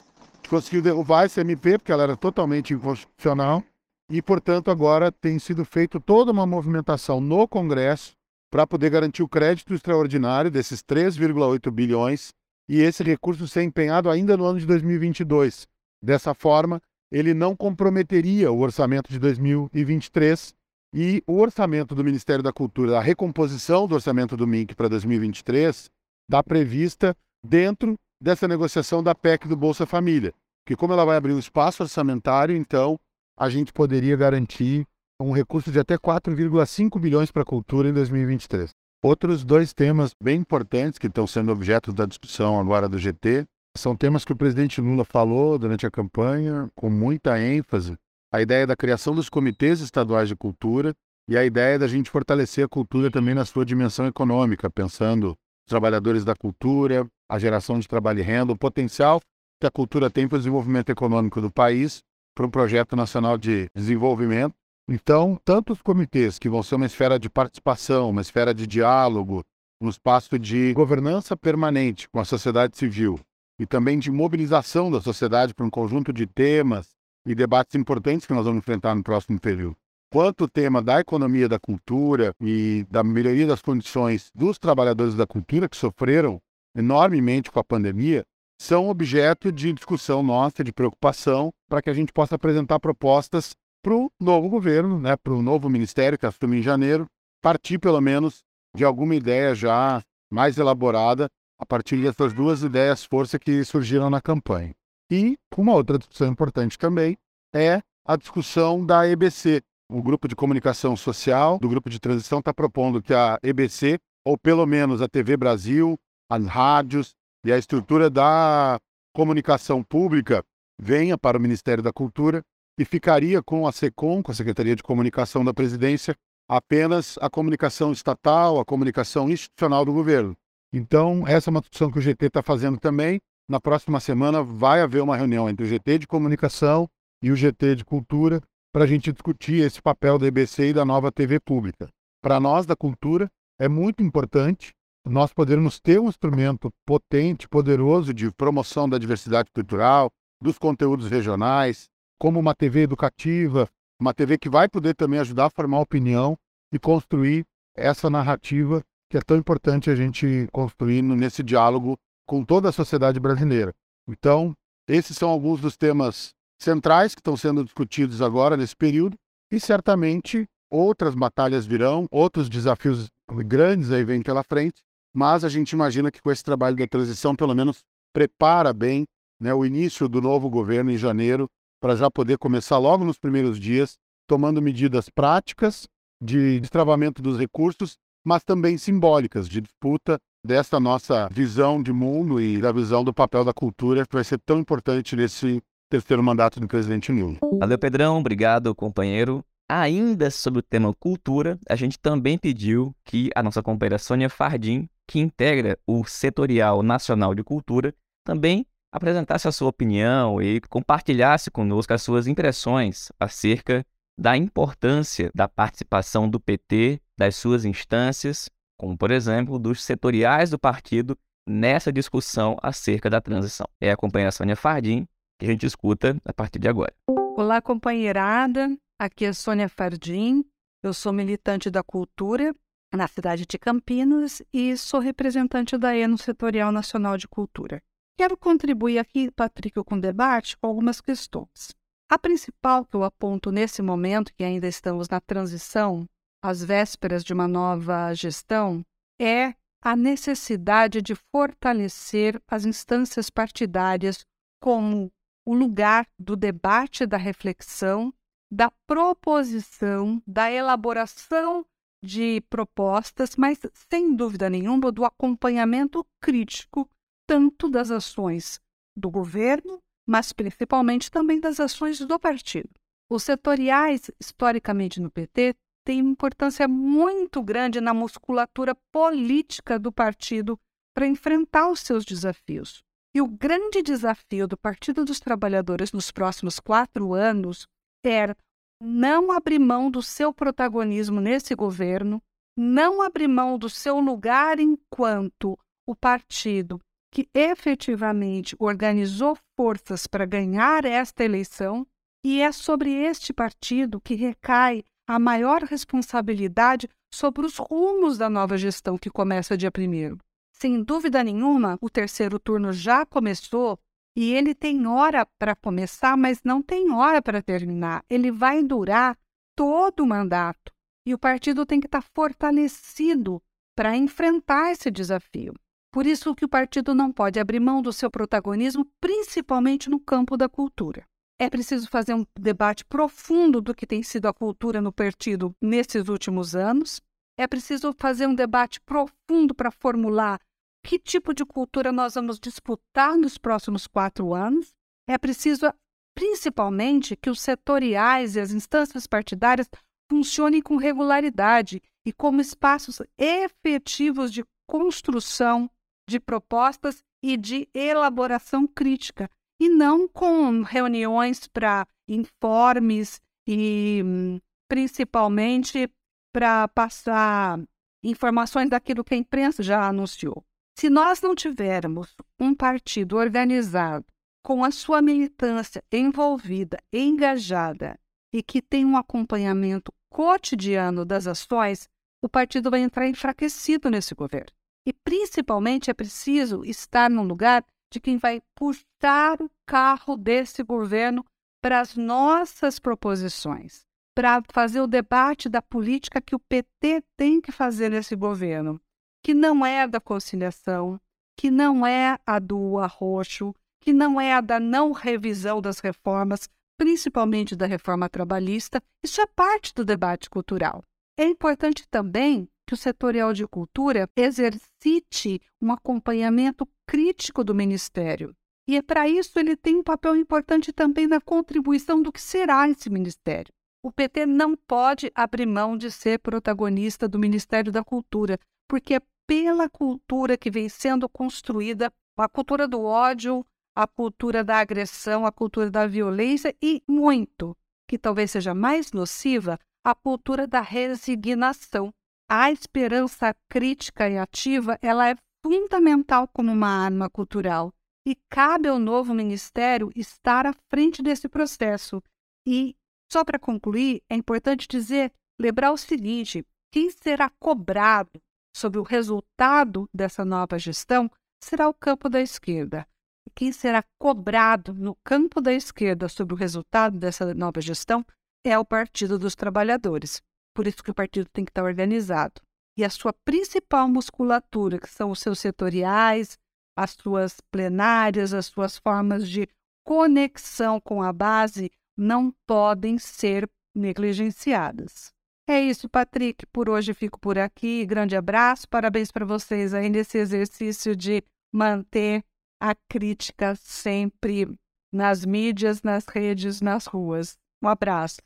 Conseguiu 0.48 0.82
derrubar 0.82 1.24
essa 1.24 1.40
MP 1.40 1.78
porque 1.78 1.92
ela 1.92 2.04
era 2.04 2.16
totalmente 2.16 2.72
inconstitucional 2.72 3.62
e, 4.10 4.20
portanto, 4.22 4.70
agora 4.70 5.10
tem 5.10 5.38
sido 5.38 5.64
feita 5.64 5.98
toda 5.98 6.32
uma 6.32 6.46
movimentação 6.46 7.20
no 7.20 7.48
Congresso 7.48 8.12
para 8.50 8.66
poder 8.66 8.90
garantir 8.90 9.22
o 9.22 9.28
crédito 9.28 9.74
extraordinário 9.74 10.50
desses 10.50 10.82
3,8 10.82 11.70
bilhões 11.70 12.32
e 12.68 12.80
esse 12.80 13.02
recurso 13.02 13.48
ser 13.48 13.62
empenhado 13.62 14.08
ainda 14.08 14.36
no 14.36 14.44
ano 14.44 14.60
de 14.60 14.66
2022. 14.66 15.66
Dessa 16.02 16.34
forma, 16.34 16.80
ele 17.14 17.32
não 17.32 17.54
comprometeria 17.54 18.50
o 18.50 18.58
orçamento 18.58 19.08
de 19.08 19.20
2023 19.20 20.52
e 20.92 21.22
o 21.28 21.38
orçamento 21.38 21.94
do 21.94 22.02
Ministério 22.02 22.42
da 22.42 22.52
Cultura, 22.52 22.98
a 22.98 23.00
recomposição 23.00 23.86
do 23.86 23.94
orçamento 23.94 24.36
do 24.36 24.48
MINC 24.48 24.74
para 24.74 24.88
2023, 24.88 25.88
está 26.28 26.42
prevista 26.42 27.16
dentro 27.46 27.94
dessa 28.20 28.48
negociação 28.48 29.00
da 29.00 29.14
PEC 29.14 29.46
do 29.46 29.56
Bolsa 29.56 29.86
Família. 29.86 30.34
Que 30.66 30.74
como 30.74 30.92
ela 30.92 31.04
vai 31.04 31.16
abrir 31.16 31.32
um 31.32 31.38
espaço 31.38 31.84
orçamentário, 31.84 32.56
então 32.56 32.98
a 33.38 33.48
gente 33.48 33.72
poderia 33.72 34.16
garantir 34.16 34.84
um 35.20 35.30
recurso 35.30 35.70
de 35.70 35.78
até 35.78 35.96
4,5 35.96 36.98
bilhões 36.98 37.30
para 37.30 37.42
a 37.42 37.46
cultura 37.46 37.88
em 37.88 37.92
2023. 37.92 38.70
Outros 39.04 39.44
dois 39.44 39.72
temas 39.72 40.10
bem 40.20 40.40
importantes 40.40 40.98
que 40.98 41.06
estão 41.06 41.28
sendo 41.28 41.52
objeto 41.52 41.92
da 41.92 42.06
discussão 42.06 42.58
agora 42.58 42.88
do 42.88 42.98
GT 42.98 43.46
são 43.76 43.96
temas 43.96 44.24
que 44.24 44.32
o 44.32 44.36
presidente 44.36 44.80
Lula 44.80 45.04
falou 45.04 45.58
durante 45.58 45.86
a 45.86 45.90
campanha 45.90 46.70
com 46.74 46.88
muita 46.88 47.40
ênfase 47.40 47.96
a 48.32 48.40
ideia 48.40 48.66
da 48.66 48.76
criação 48.76 49.14
dos 49.14 49.28
comitês 49.28 49.80
estaduais 49.80 50.28
de 50.28 50.34
cultura 50.34 50.94
e 51.28 51.36
a 51.36 51.44
ideia 51.44 51.78
da 51.78 51.86
gente 51.86 52.10
fortalecer 52.10 52.64
a 52.64 52.68
cultura 52.68 53.10
também 53.10 53.34
na 53.34 53.44
sua 53.44 53.64
dimensão 53.64 54.06
econômica, 54.06 54.68
pensando 54.70 55.30
os 55.30 55.68
trabalhadores 55.68 56.24
da 56.24 56.34
cultura, 56.34 57.06
a 57.28 57.38
geração 57.38 57.78
de 57.78 57.86
trabalho 57.86 58.20
e 58.20 58.22
renda, 58.22 58.52
o 58.52 58.58
potencial 58.58 59.20
que 59.60 59.66
a 59.66 59.70
cultura 59.70 60.10
tem 60.10 60.26
para 60.28 60.36
o 60.36 60.38
desenvolvimento 60.38 60.90
econômico 60.90 61.40
do 61.40 61.50
país, 61.50 62.00
para 62.34 62.44
um 62.44 62.50
projeto 62.50 62.96
nacional 62.96 63.38
de 63.38 63.66
desenvolvimento. 63.74 64.54
Então, 64.88 65.38
tanto 65.44 65.72
os 65.72 65.80
comitês, 65.80 66.38
que 66.38 66.48
vão 66.48 66.62
ser 66.62 66.74
uma 66.74 66.86
esfera 66.86 67.18
de 67.18 67.30
participação, 67.30 68.10
uma 68.10 68.20
esfera 68.20 68.52
de 68.52 68.66
diálogo, 68.66 69.42
um 69.80 69.88
espaço 69.88 70.38
de 70.38 70.72
governança 70.74 71.36
permanente 71.36 72.08
com 72.08 72.20
a 72.20 72.24
sociedade 72.24 72.76
civil 72.76 73.18
e 73.64 73.66
também 73.66 73.98
de 73.98 74.10
mobilização 74.10 74.90
da 74.90 75.00
sociedade 75.00 75.54
para 75.54 75.64
um 75.64 75.70
conjunto 75.70 76.12
de 76.12 76.26
temas, 76.26 76.90
e 77.26 77.34
debates 77.34 77.74
importantes 77.74 78.26
que 78.26 78.34
nós 78.34 78.44
vamos 78.44 78.58
enfrentar 78.58 78.94
no 78.94 79.02
próximo 79.02 79.40
período. 79.40 79.74
Quanto 80.12 80.44
o 80.44 80.48
tema 80.48 80.82
da 80.82 81.00
economia 81.00 81.48
da 81.48 81.58
cultura 81.58 82.34
e 82.38 82.86
da 82.90 83.02
melhoria 83.02 83.46
das 83.46 83.62
condições 83.62 84.30
dos 84.34 84.58
trabalhadores 84.58 85.14
da 85.14 85.26
cultura 85.26 85.66
que 85.66 85.78
sofreram 85.78 86.38
enormemente 86.76 87.50
com 87.50 87.58
a 87.58 87.64
pandemia, 87.64 88.22
são 88.60 88.90
objeto 88.90 89.50
de 89.50 89.72
discussão 89.72 90.22
nossa, 90.22 90.62
de 90.62 90.70
preocupação, 90.70 91.50
para 91.66 91.80
que 91.80 91.88
a 91.88 91.94
gente 91.94 92.12
possa 92.12 92.34
apresentar 92.34 92.78
propostas 92.78 93.54
para 93.82 93.94
o 93.94 94.10
novo 94.20 94.50
governo, 94.50 95.00
né, 95.00 95.16
para 95.16 95.32
o 95.32 95.42
novo 95.42 95.70
ministério 95.70 96.18
que 96.18 96.26
assume 96.26 96.58
em 96.58 96.62
janeiro, 96.62 97.06
partir 97.42 97.78
pelo 97.78 98.00
menos 98.02 98.40
de 98.76 98.84
alguma 98.84 99.14
ideia 99.14 99.54
já 99.54 100.02
mais 100.30 100.58
elaborada 100.58 101.30
a 101.64 101.66
partir 101.66 101.96
dessas 101.96 102.34
duas 102.34 102.62
ideias 102.62 103.04
força 103.04 103.38
que 103.38 103.64
surgiram 103.64 104.10
na 104.10 104.20
campanha. 104.20 104.74
E 105.10 105.36
uma 105.56 105.72
outra 105.72 105.98
discussão 105.98 106.28
importante 106.28 106.78
também 106.78 107.16
é 107.54 107.80
a 108.06 108.16
discussão 108.16 108.84
da 108.84 109.08
EBC. 109.08 109.62
O 109.90 110.02
grupo 110.02 110.28
de 110.28 110.36
comunicação 110.36 110.94
social 110.96 111.58
do 111.58 111.68
grupo 111.68 111.88
de 111.88 111.98
transição 111.98 112.38
está 112.38 112.52
propondo 112.52 113.02
que 113.02 113.14
a 113.14 113.38
EBC, 113.42 113.98
ou 114.26 114.36
pelo 114.36 114.66
menos 114.66 115.00
a 115.00 115.08
TV 115.08 115.36
Brasil, 115.36 115.98
as 116.30 116.46
rádios 116.46 117.14
e 117.44 117.52
a 117.52 117.58
estrutura 117.58 118.10
da 118.10 118.78
comunicação 119.14 119.82
pública 119.82 120.44
venha 120.78 121.16
para 121.16 121.38
o 121.38 121.40
Ministério 121.40 121.82
da 121.82 121.92
Cultura 121.92 122.42
e 122.78 122.84
ficaria 122.84 123.42
com 123.42 123.66
a 123.66 123.72
SECOM, 123.72 124.22
com 124.22 124.32
a 124.32 124.34
Secretaria 124.34 124.76
de 124.76 124.82
Comunicação 124.82 125.44
da 125.44 125.54
Presidência, 125.54 126.14
apenas 126.48 127.16
a 127.20 127.30
comunicação 127.30 127.92
estatal, 127.92 128.58
a 128.58 128.64
comunicação 128.64 129.30
institucional 129.30 129.84
do 129.84 129.92
governo. 129.92 130.36
Então, 130.76 131.22
essa 131.28 131.48
é 131.48 131.52
uma 131.52 131.60
discussão 131.60 131.88
que 131.88 132.00
o 132.00 132.02
GT 132.02 132.26
está 132.26 132.42
fazendo 132.42 132.80
também. 132.80 133.20
Na 133.48 133.60
próxima 133.60 134.00
semana 134.00 134.42
vai 134.42 134.80
haver 134.80 135.00
uma 135.04 135.16
reunião 135.16 135.48
entre 135.48 135.64
o 135.64 135.68
GT 135.68 136.00
de 136.00 136.06
Comunicação 136.08 136.88
e 137.22 137.30
o 137.30 137.36
GT 137.36 137.76
de 137.76 137.84
Cultura 137.84 138.42
para 138.72 138.82
a 138.82 138.86
gente 138.88 139.12
discutir 139.12 139.64
esse 139.64 139.80
papel 139.80 140.18
da 140.18 140.26
EBC 140.26 140.70
e 140.70 140.72
da 140.72 140.84
nova 140.84 141.12
TV 141.12 141.38
pública. 141.38 141.88
Para 142.20 142.40
nós 142.40 142.66
da 142.66 142.74
cultura, 142.74 143.30
é 143.56 143.68
muito 143.68 144.02
importante 144.02 144.72
nós 145.06 145.32
podermos 145.32 145.78
ter 145.78 146.00
um 146.00 146.08
instrumento 146.08 146.72
potente, 146.84 147.48
poderoso 147.48 148.12
de 148.12 148.32
promoção 148.32 148.88
da 148.88 148.98
diversidade 148.98 149.50
cultural, 149.54 150.10
dos 150.42 150.58
conteúdos 150.58 151.08
regionais, 151.08 151.84
como 152.18 152.40
uma 152.40 152.52
TV 152.52 152.80
educativa, 152.80 153.68
uma 154.00 154.12
TV 154.12 154.36
que 154.38 154.48
vai 154.48 154.68
poder 154.68 154.96
também 154.96 155.20
ajudar 155.20 155.46
a 155.46 155.50
formar 155.50 155.78
opinião 155.78 156.36
e 156.72 156.80
construir 156.80 157.44
essa 157.76 158.10
narrativa 158.10 158.82
que 159.14 159.18
é 159.18 159.20
tão 159.20 159.36
importante 159.36 159.88
a 159.90 159.94
gente 159.94 160.48
construir 160.50 161.00
nesse 161.00 161.40
diálogo 161.40 161.96
com 162.26 162.44
toda 162.44 162.70
a 162.70 162.72
sociedade 162.72 163.20
brasileira. 163.20 163.72
Então, 164.08 164.52
esses 164.88 165.16
são 165.16 165.30
alguns 165.30 165.60
dos 165.60 165.76
temas 165.76 166.30
centrais 166.60 167.14
que 167.14 167.20
estão 167.20 167.36
sendo 167.36 167.62
discutidos 167.62 168.20
agora 168.20 168.56
nesse 168.56 168.74
período 168.74 169.16
e 169.52 169.60
certamente 169.60 170.46
outras 170.68 171.14
batalhas 171.14 171.64
virão, 171.64 172.08
outros 172.10 172.48
desafios 172.48 173.06
grandes 173.46 173.92
aí 173.92 174.02
vêm 174.02 174.20
pela 174.20 174.42
frente, 174.42 174.82
mas 175.14 175.44
a 175.44 175.48
gente 175.48 175.70
imagina 175.70 176.10
que 176.10 176.20
com 176.20 176.32
esse 176.32 176.42
trabalho 176.42 176.74
da 176.74 176.84
transição, 176.84 177.36
pelo 177.36 177.54
menos 177.54 177.84
prepara 178.12 178.72
bem 178.72 179.04
né, 179.40 179.54
o 179.54 179.64
início 179.64 180.08
do 180.08 180.20
novo 180.20 180.50
governo 180.50 180.90
em 180.90 180.98
janeiro, 180.98 181.48
para 181.80 181.94
já 181.94 182.10
poder 182.10 182.36
começar 182.36 182.78
logo 182.78 183.04
nos 183.04 183.16
primeiros 183.16 183.60
dias, 183.60 183.94
tomando 184.26 184.60
medidas 184.60 185.08
práticas 185.08 185.86
de 186.20 186.58
destravamento 186.58 187.22
dos 187.22 187.38
recursos, 187.38 187.96
mas 188.24 188.42
também 188.42 188.78
simbólicas, 188.78 189.48
de 189.48 189.60
disputa 189.60 190.18
dessa 190.44 190.80
nossa 190.80 191.28
visão 191.30 191.82
de 191.82 191.92
mundo 191.92 192.40
e 192.40 192.60
da 192.60 192.72
visão 192.72 193.04
do 193.04 193.12
papel 193.12 193.44
da 193.44 193.52
cultura, 193.52 194.06
que 194.06 194.14
vai 194.14 194.24
ser 194.24 194.38
tão 194.38 194.58
importante 194.58 195.14
nesse 195.14 195.62
terceiro 195.90 196.22
mandato 196.22 196.58
do 196.58 196.66
presidente 196.66 197.12
Lula. 197.12 197.38
Valeu, 197.58 197.78
Pedrão. 197.78 198.18
Obrigado, 198.18 198.74
companheiro. 198.74 199.44
Ainda 199.68 200.30
sobre 200.30 200.60
o 200.60 200.62
tema 200.62 200.92
cultura, 200.94 201.58
a 201.68 201.74
gente 201.74 201.98
também 201.98 202.36
pediu 202.36 202.94
que 203.04 203.30
a 203.34 203.42
nossa 203.42 203.62
companheira 203.62 203.98
Sônia 203.98 204.28
Fardim, 204.28 204.88
que 205.08 205.18
integra 205.18 205.78
o 205.86 206.04
Setorial 206.04 206.82
Nacional 206.82 207.34
de 207.34 207.42
Cultura, 207.42 207.94
também 208.24 208.66
apresentasse 208.92 209.48
a 209.48 209.52
sua 209.52 209.68
opinião 209.68 210.40
e 210.40 210.60
compartilhasse 210.68 211.50
conosco 211.50 211.92
as 211.92 212.02
suas 212.02 212.26
impressões 212.26 213.10
acerca 213.18 213.84
da 214.18 214.36
importância 214.36 215.30
da 215.34 215.48
participação 215.48 216.28
do 216.28 216.38
PT, 216.38 217.00
das 217.18 217.36
suas 217.36 217.64
instâncias, 217.64 218.48
como 218.78 218.96
por 218.96 219.10
exemplo 219.10 219.58
dos 219.58 219.82
setoriais 219.82 220.50
do 220.50 220.58
partido, 220.58 221.16
nessa 221.46 221.92
discussão 221.92 222.56
acerca 222.62 223.08
da 223.10 223.20
transição. 223.20 223.66
É 223.80 223.90
a 223.90 223.96
companheira 223.96 224.32
Sônia 224.32 224.56
Fardim 224.56 225.06
que 225.38 225.46
a 225.46 225.48
gente 225.48 225.66
escuta 225.66 226.16
a 226.24 226.32
partir 226.32 226.58
de 226.58 226.68
agora. 226.68 226.94
Olá, 227.36 227.60
companheirada. 227.60 228.76
Aqui 228.98 229.24
é 229.24 229.32
Sônia 229.32 229.68
Fardim. 229.68 230.44
Eu 230.82 230.94
sou 230.94 231.12
militante 231.12 231.70
da 231.70 231.82
cultura 231.82 232.54
na 232.92 233.08
cidade 233.08 233.44
de 233.44 233.58
Campinas 233.58 234.42
e 234.52 234.76
sou 234.76 235.00
representante 235.00 235.76
da 235.76 235.96
ENO 235.96 236.16
Setorial 236.16 236.70
Nacional 236.70 237.16
de 237.16 237.26
Cultura. 237.26 237.82
Quero 238.16 238.36
contribuir 238.36 238.98
aqui, 238.98 239.30
Patrick, 239.32 239.82
com 239.82 239.96
o 239.96 240.00
debate 240.00 240.56
com 240.56 240.68
algumas 240.68 241.00
questões. 241.00 241.74
A 242.08 242.18
principal 242.18 242.84
que 242.84 242.94
eu 242.94 243.02
aponto 243.02 243.50
nesse 243.50 243.82
momento, 243.82 244.32
que 244.32 244.44
ainda 244.44 244.68
estamos 244.68 245.08
na 245.08 245.20
transição, 245.20 246.06
às 246.44 246.62
vésperas 246.62 247.24
de 247.24 247.32
uma 247.32 247.48
nova 247.48 248.12
gestão, 248.12 248.84
é 249.18 249.54
a 249.82 249.96
necessidade 249.96 251.00
de 251.00 251.14
fortalecer 251.14 252.38
as 252.46 252.66
instâncias 252.66 253.30
partidárias 253.30 254.26
como 254.60 255.10
o 255.46 255.54
lugar 255.54 256.06
do 256.18 256.36
debate, 256.36 257.06
da 257.06 257.16
reflexão, 257.16 258.12
da 258.52 258.70
proposição, 258.86 260.22
da 260.26 260.52
elaboração 260.52 261.64
de 262.04 262.42
propostas, 262.50 263.36
mas 263.36 263.58
sem 263.90 264.14
dúvida 264.14 264.50
nenhuma 264.50 264.92
do 264.92 265.02
acompanhamento 265.06 266.06
crítico 266.20 266.86
tanto 267.26 267.70
das 267.70 267.90
ações 267.90 268.60
do 268.94 269.10
governo, 269.10 269.78
mas 270.06 270.30
principalmente 270.30 271.10
também 271.10 271.40
das 271.40 271.58
ações 271.58 271.98
do 272.00 272.20
partido. 272.20 272.68
Os 273.10 273.22
setoriais, 273.22 274.10
historicamente 274.20 275.00
no 275.00 275.10
PT, 275.10 275.54
uma 275.92 276.10
importância 276.10 276.66
muito 276.66 277.42
grande 277.42 277.80
na 277.80 277.92
musculatura 277.92 278.74
política 278.92 279.78
do 279.78 279.92
partido 279.92 280.58
para 280.94 281.06
enfrentar 281.06 281.70
os 281.70 281.80
seus 281.80 282.04
desafios. 282.04 282.82
E 283.14 283.20
o 283.20 283.28
grande 283.28 283.82
desafio 283.82 284.48
do 284.48 284.56
Partido 284.56 285.04
dos 285.04 285.20
Trabalhadores 285.20 285.92
nos 285.92 286.10
próximos 286.10 286.58
quatro 286.58 287.14
anos 287.14 287.66
é 288.04 288.34
não 288.82 289.30
abrir 289.30 289.58
mão 289.58 289.90
do 289.90 290.02
seu 290.02 290.32
protagonismo 290.32 291.20
nesse 291.20 291.54
governo, 291.54 292.20
não 292.56 293.02
abrir 293.02 293.28
mão 293.28 293.58
do 293.58 293.68
seu 293.68 294.00
lugar 294.00 294.58
enquanto 294.58 295.58
o 295.86 295.94
partido 295.94 296.80
que 297.12 297.28
efetivamente 297.32 298.56
organizou 298.58 299.38
forças 299.56 300.06
para 300.06 300.26
ganhar 300.26 300.84
esta 300.84 301.24
eleição, 301.24 301.86
e 302.24 302.40
é 302.40 302.50
sobre 302.50 302.90
este 302.90 303.32
partido 303.32 304.00
que 304.00 304.14
recai 304.14 304.82
a 305.06 305.18
maior 305.18 305.62
responsabilidade 305.62 306.88
sobre 307.12 307.46
os 307.46 307.58
rumos 307.58 308.18
da 308.18 308.30
nova 308.30 308.56
gestão 308.56 308.96
que 308.96 309.10
começa 309.10 309.56
dia 309.56 309.70
1. 309.70 310.18
Sem 310.52 310.82
dúvida 310.82 311.22
nenhuma, 311.22 311.78
o 311.80 311.90
terceiro 311.90 312.38
turno 312.38 312.72
já 312.72 313.04
começou 313.04 313.78
e 314.16 314.32
ele 314.32 314.54
tem 314.54 314.86
hora 314.86 315.26
para 315.38 315.56
começar, 315.56 316.16
mas 316.16 316.42
não 316.44 316.62
tem 316.62 316.90
hora 316.92 317.20
para 317.20 317.42
terminar. 317.42 318.04
Ele 318.08 318.30
vai 318.30 318.62
durar 318.62 319.18
todo 319.56 320.00
o 320.00 320.06
mandato 320.06 320.72
e 321.06 321.12
o 321.12 321.18
partido 321.18 321.66
tem 321.66 321.80
que 321.80 321.86
estar 321.86 322.02
fortalecido 322.14 323.42
para 323.76 323.96
enfrentar 323.96 324.70
esse 324.70 324.90
desafio. 324.90 325.52
Por 325.92 326.06
isso 326.06 326.34
que 326.34 326.44
o 326.44 326.48
partido 326.48 326.94
não 326.94 327.12
pode 327.12 327.38
abrir 327.38 327.60
mão 327.60 327.82
do 327.82 327.92
seu 327.92 328.10
protagonismo, 328.10 328.84
principalmente 329.00 329.90
no 329.90 330.00
campo 330.00 330.36
da 330.36 330.48
cultura. 330.48 331.04
É 331.40 331.50
preciso 331.50 331.88
fazer 331.88 332.14
um 332.14 332.24
debate 332.38 332.84
profundo 332.84 333.60
do 333.60 333.74
que 333.74 333.86
tem 333.86 334.02
sido 334.02 334.26
a 334.26 334.32
cultura 334.32 334.80
no 334.80 334.92
partido 334.92 335.54
nesses 335.60 336.08
últimos 336.08 336.54
anos. 336.54 337.00
É 337.36 337.46
preciso 337.46 337.92
fazer 337.98 338.26
um 338.28 338.34
debate 338.34 338.80
profundo 338.80 339.54
para 339.54 339.70
formular 339.70 340.38
que 340.84 340.98
tipo 340.98 341.34
de 341.34 341.44
cultura 341.44 341.90
nós 341.90 342.14
vamos 342.14 342.38
disputar 342.38 343.16
nos 343.16 343.38
próximos 343.38 343.86
quatro 343.86 344.34
anos. 344.34 344.68
É 345.08 345.18
preciso, 345.18 345.72
principalmente, 346.14 347.16
que 347.16 347.30
os 347.30 347.40
setoriais 347.40 348.36
e 348.36 348.40
as 348.40 348.52
instâncias 348.52 349.06
partidárias 349.06 349.68
funcionem 350.10 350.60
com 350.60 350.76
regularidade 350.76 351.82
e 352.06 352.12
como 352.12 352.40
espaços 352.40 353.00
efetivos 353.18 354.30
de 354.30 354.44
construção 354.68 355.70
de 356.08 356.20
propostas 356.20 357.02
e 357.22 357.36
de 357.36 357.68
elaboração 357.74 358.66
crítica, 358.66 359.30
e 359.60 359.68
não 359.68 360.08
com 360.08 360.62
reuniões 360.62 361.46
para 361.46 361.86
informes 362.08 363.20
e 363.46 364.40
principalmente 364.68 365.90
para 366.32 366.66
passar 366.68 367.60
informações 368.02 368.68
daquilo 368.68 369.04
que 369.04 369.14
a 369.14 369.18
imprensa 369.18 369.62
já 369.62 369.86
anunciou. 369.86 370.44
Se 370.76 370.90
nós 370.90 371.20
não 371.22 371.34
tivermos 371.34 372.14
um 372.40 372.54
partido 372.54 373.16
organizado, 373.16 374.04
com 374.44 374.62
a 374.62 374.70
sua 374.70 375.00
militância 375.00 375.82
envolvida, 375.90 376.78
engajada 376.92 377.98
e 378.32 378.42
que 378.42 378.60
tem 378.60 378.84
um 378.84 378.96
acompanhamento 378.96 379.92
cotidiano 380.10 381.04
das 381.04 381.26
ações, 381.26 381.88
o 382.22 382.28
partido 382.28 382.70
vai 382.70 382.80
entrar 382.80 383.08
enfraquecido 383.08 383.90
nesse 383.90 384.14
governo. 384.14 384.50
E 384.86 384.92
principalmente 384.92 385.90
é 385.90 385.94
preciso 385.94 386.62
estar 386.64 387.08
no 387.08 387.22
lugar 387.22 387.64
de 387.94 388.00
quem 388.00 388.18
vai 388.18 388.42
puxar 388.56 389.40
o 389.40 389.48
carro 389.64 390.16
desse 390.16 390.64
governo 390.64 391.24
para 391.62 391.78
as 391.78 391.94
nossas 391.94 392.80
proposições, 392.80 393.86
para 394.16 394.42
fazer 394.52 394.80
o 394.80 394.88
debate 394.88 395.48
da 395.48 395.62
política 395.62 396.20
que 396.20 396.34
o 396.34 396.40
PT 396.40 397.04
tem 397.16 397.40
que 397.40 397.52
fazer 397.52 397.90
nesse 397.90 398.16
governo, 398.16 398.80
que 399.22 399.32
não 399.32 399.64
é 399.64 399.86
da 399.86 400.00
conciliação, 400.00 401.00
que 401.38 401.52
não 401.52 401.86
é 401.86 402.18
a 402.26 402.40
do 402.40 402.78
arroxo, 402.78 403.54
que 403.80 403.92
não 403.92 404.20
é 404.20 404.34
a 404.34 404.40
da 404.40 404.58
não 404.58 404.90
revisão 404.90 405.62
das 405.62 405.78
reformas, 405.78 406.48
principalmente 406.76 407.54
da 407.54 407.66
reforma 407.66 408.08
trabalhista. 408.08 408.82
Isso 409.04 409.20
é 409.20 409.26
parte 409.26 409.72
do 409.72 409.84
debate 409.84 410.28
cultural. 410.28 410.82
É 411.16 411.24
importante 411.24 411.86
também 411.88 412.48
que 412.66 412.74
o 412.74 412.76
setorial 412.76 413.32
de 413.32 413.46
cultura 413.46 414.08
exercite 414.16 415.40
um 415.60 415.72
acompanhamento 415.72 416.68
crítico 416.86 417.44
do 417.44 417.54
Ministério. 417.54 418.34
E 418.66 418.76
é 418.76 418.82
para 418.82 419.08
isso 419.08 419.38
ele 419.38 419.56
tem 419.56 419.76
um 419.76 419.82
papel 419.82 420.16
importante 420.16 420.72
também 420.72 421.06
na 421.06 421.20
contribuição 421.20 422.00
do 422.00 422.10
que 422.10 422.20
será 422.20 422.68
esse 422.68 422.88
Ministério. 422.88 423.52
O 423.82 423.92
PT 423.92 424.24
não 424.24 424.56
pode 424.56 425.12
abrir 425.14 425.44
mão 425.44 425.76
de 425.76 425.90
ser 425.90 426.18
protagonista 426.18 427.06
do 427.06 427.18
Ministério 427.18 427.70
da 427.70 427.84
Cultura, 427.84 428.38
porque 428.66 428.94
é 428.94 429.00
pela 429.26 429.68
cultura 429.68 430.38
que 430.38 430.50
vem 430.50 430.68
sendo 430.68 431.08
construída 431.08 431.92
a 432.16 432.28
cultura 432.28 432.66
do 432.66 432.82
ódio, 432.82 433.44
a 433.74 433.86
cultura 433.86 434.44
da 434.44 434.58
agressão, 434.58 435.26
a 435.26 435.32
cultura 435.32 435.70
da 435.70 435.86
violência 435.86 436.54
e 436.62 436.82
muito, 436.88 437.56
que 437.88 437.98
talvez 437.98 438.30
seja 438.30 438.54
mais 438.54 438.92
nociva, 438.92 439.58
a 439.84 439.94
cultura 439.94 440.46
da 440.46 440.60
resignação, 440.60 441.92
a 442.42 442.50
esperança 442.50 443.34
crítica 443.48 444.08
e 444.08 444.18
ativa 444.18 444.78
ela 444.82 445.08
é 445.08 445.16
fundamental 445.44 446.26
como 446.28 446.50
uma 446.50 446.68
arma 446.68 447.08
cultural 447.08 447.72
e 448.06 448.16
cabe 448.30 448.68
ao 448.68 448.78
novo 448.78 449.14
ministério 449.14 449.90
estar 449.94 450.46
à 450.46 450.52
frente 450.70 451.02
desse 451.02 451.28
processo. 451.28 452.02
E, 452.46 452.74
só 453.10 453.24
para 453.24 453.38
concluir, 453.38 454.02
é 454.10 454.16
importante 454.16 454.66
dizer, 454.68 455.12
lembrar 455.40 455.72
o 455.72 455.78
seguinte: 455.78 456.44
quem 456.72 456.90
será 456.90 457.30
cobrado 457.40 458.20
sobre 458.54 458.78
o 458.78 458.82
resultado 458.82 459.88
dessa 459.94 460.24
nova 460.24 460.58
gestão 460.58 461.10
será 461.42 461.68
o 461.68 461.74
campo 461.74 462.08
da 462.08 462.20
esquerda. 462.20 462.86
Quem 463.34 463.52
será 463.52 463.82
cobrado 463.98 464.74
no 464.74 464.96
campo 465.04 465.40
da 465.40 465.52
esquerda 465.52 466.08
sobre 466.08 466.34
o 466.34 466.36
resultado 466.36 466.98
dessa 466.98 467.34
nova 467.34 467.60
gestão 467.60 468.04
é 468.44 468.58
o 468.58 468.64
Partido 468.64 469.18
dos 469.18 469.34
Trabalhadores. 469.34 470.22
Por 470.54 470.66
isso 470.66 470.82
que 470.82 470.90
o 470.90 470.94
partido 470.94 471.28
tem 471.30 471.44
que 471.44 471.50
estar 471.50 471.64
organizado. 471.64 472.40
E 472.78 472.84
a 472.84 472.90
sua 472.90 473.12
principal 473.12 473.88
musculatura, 473.88 474.78
que 474.78 474.88
são 474.88 475.10
os 475.10 475.18
seus 475.18 475.38
setoriais, 475.38 476.38
as 476.76 476.92
suas 476.92 477.40
plenárias, 477.50 478.32
as 478.32 478.46
suas 478.46 478.78
formas 478.78 479.28
de 479.28 479.48
conexão 479.84 480.80
com 480.80 481.02
a 481.02 481.12
base, 481.12 481.70
não 481.96 482.32
podem 482.46 482.98
ser 482.98 483.48
negligenciadas. 483.74 485.12
É 485.46 485.60
isso, 485.60 485.88
Patrick. 485.88 486.46
Por 486.46 486.70
hoje 486.70 486.94
fico 486.94 487.18
por 487.20 487.38
aqui. 487.38 487.84
Grande 487.84 488.16
abraço. 488.16 488.68
Parabéns 488.68 489.10
para 489.10 489.26
vocês 489.26 489.74
aí 489.74 489.90
nesse 489.90 490.16
exercício 490.18 490.96
de 490.96 491.22
manter 491.52 492.24
a 492.60 492.74
crítica 492.74 493.54
sempre 493.56 494.58
nas 494.92 495.24
mídias, 495.24 495.82
nas 495.82 496.06
redes, 496.06 496.60
nas 496.60 496.86
ruas. 496.86 497.36
Um 497.62 497.68
abraço. 497.68 498.16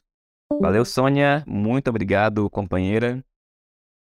Valeu, 0.61 0.85
Sônia. 0.85 1.45
Muito 1.47 1.89
obrigado, 1.89 2.49
companheira. 2.51 3.23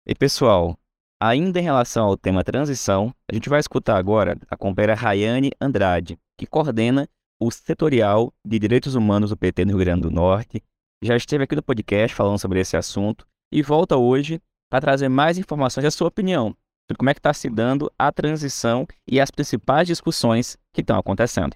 E 0.08 0.14
pessoal, 0.14 0.78
ainda 1.20 1.60
em 1.60 1.64
relação 1.64 2.06
ao 2.06 2.16
tema 2.16 2.44
transição, 2.44 3.14
a 3.30 3.34
gente 3.34 3.50
vai 3.50 3.60
escutar 3.60 3.98
agora 3.98 4.38
a 4.50 4.56
companheira 4.56 4.94
Rayane 4.94 5.52
Andrade, 5.60 6.18
que 6.38 6.46
coordena 6.46 7.10
o 7.42 7.52
setorial 7.52 8.32
de 8.46 8.60
direitos 8.60 8.96
humanos 8.96 9.32
do 9.32 9.38
PT 9.38 9.66
no 9.66 9.72
Rio 9.72 9.80
Grande 9.80 10.04
do 10.04 10.12
Norte. 10.12 10.64
Já 11.04 11.18
esteve 11.18 11.44
aqui 11.44 11.56
no 11.56 11.64
podcast 11.64 12.16
falando 12.16 12.40
sobre 12.40 12.60
esse 12.60 12.78
assunto 12.78 13.28
e 13.52 13.62
volta 13.62 13.98
hoje 13.98 14.42
para 14.70 14.82
trazer 14.82 15.10
mais 15.10 15.38
informações 15.38 15.84
e 15.84 15.88
a 15.88 15.92
sua 15.92 16.08
opinião 16.08 16.56
sobre 16.88 16.98
como 16.98 17.10
é 17.10 17.14
que 17.14 17.20
está 17.20 17.34
se 17.34 17.50
dando 17.50 17.92
a 17.98 18.12
transição 18.12 18.88
e 19.08 19.20
as 19.20 19.32
principais 19.32 19.88
discussões 19.88 20.58
que 20.72 20.82
estão 20.82 20.98
acontecendo. 20.98 21.56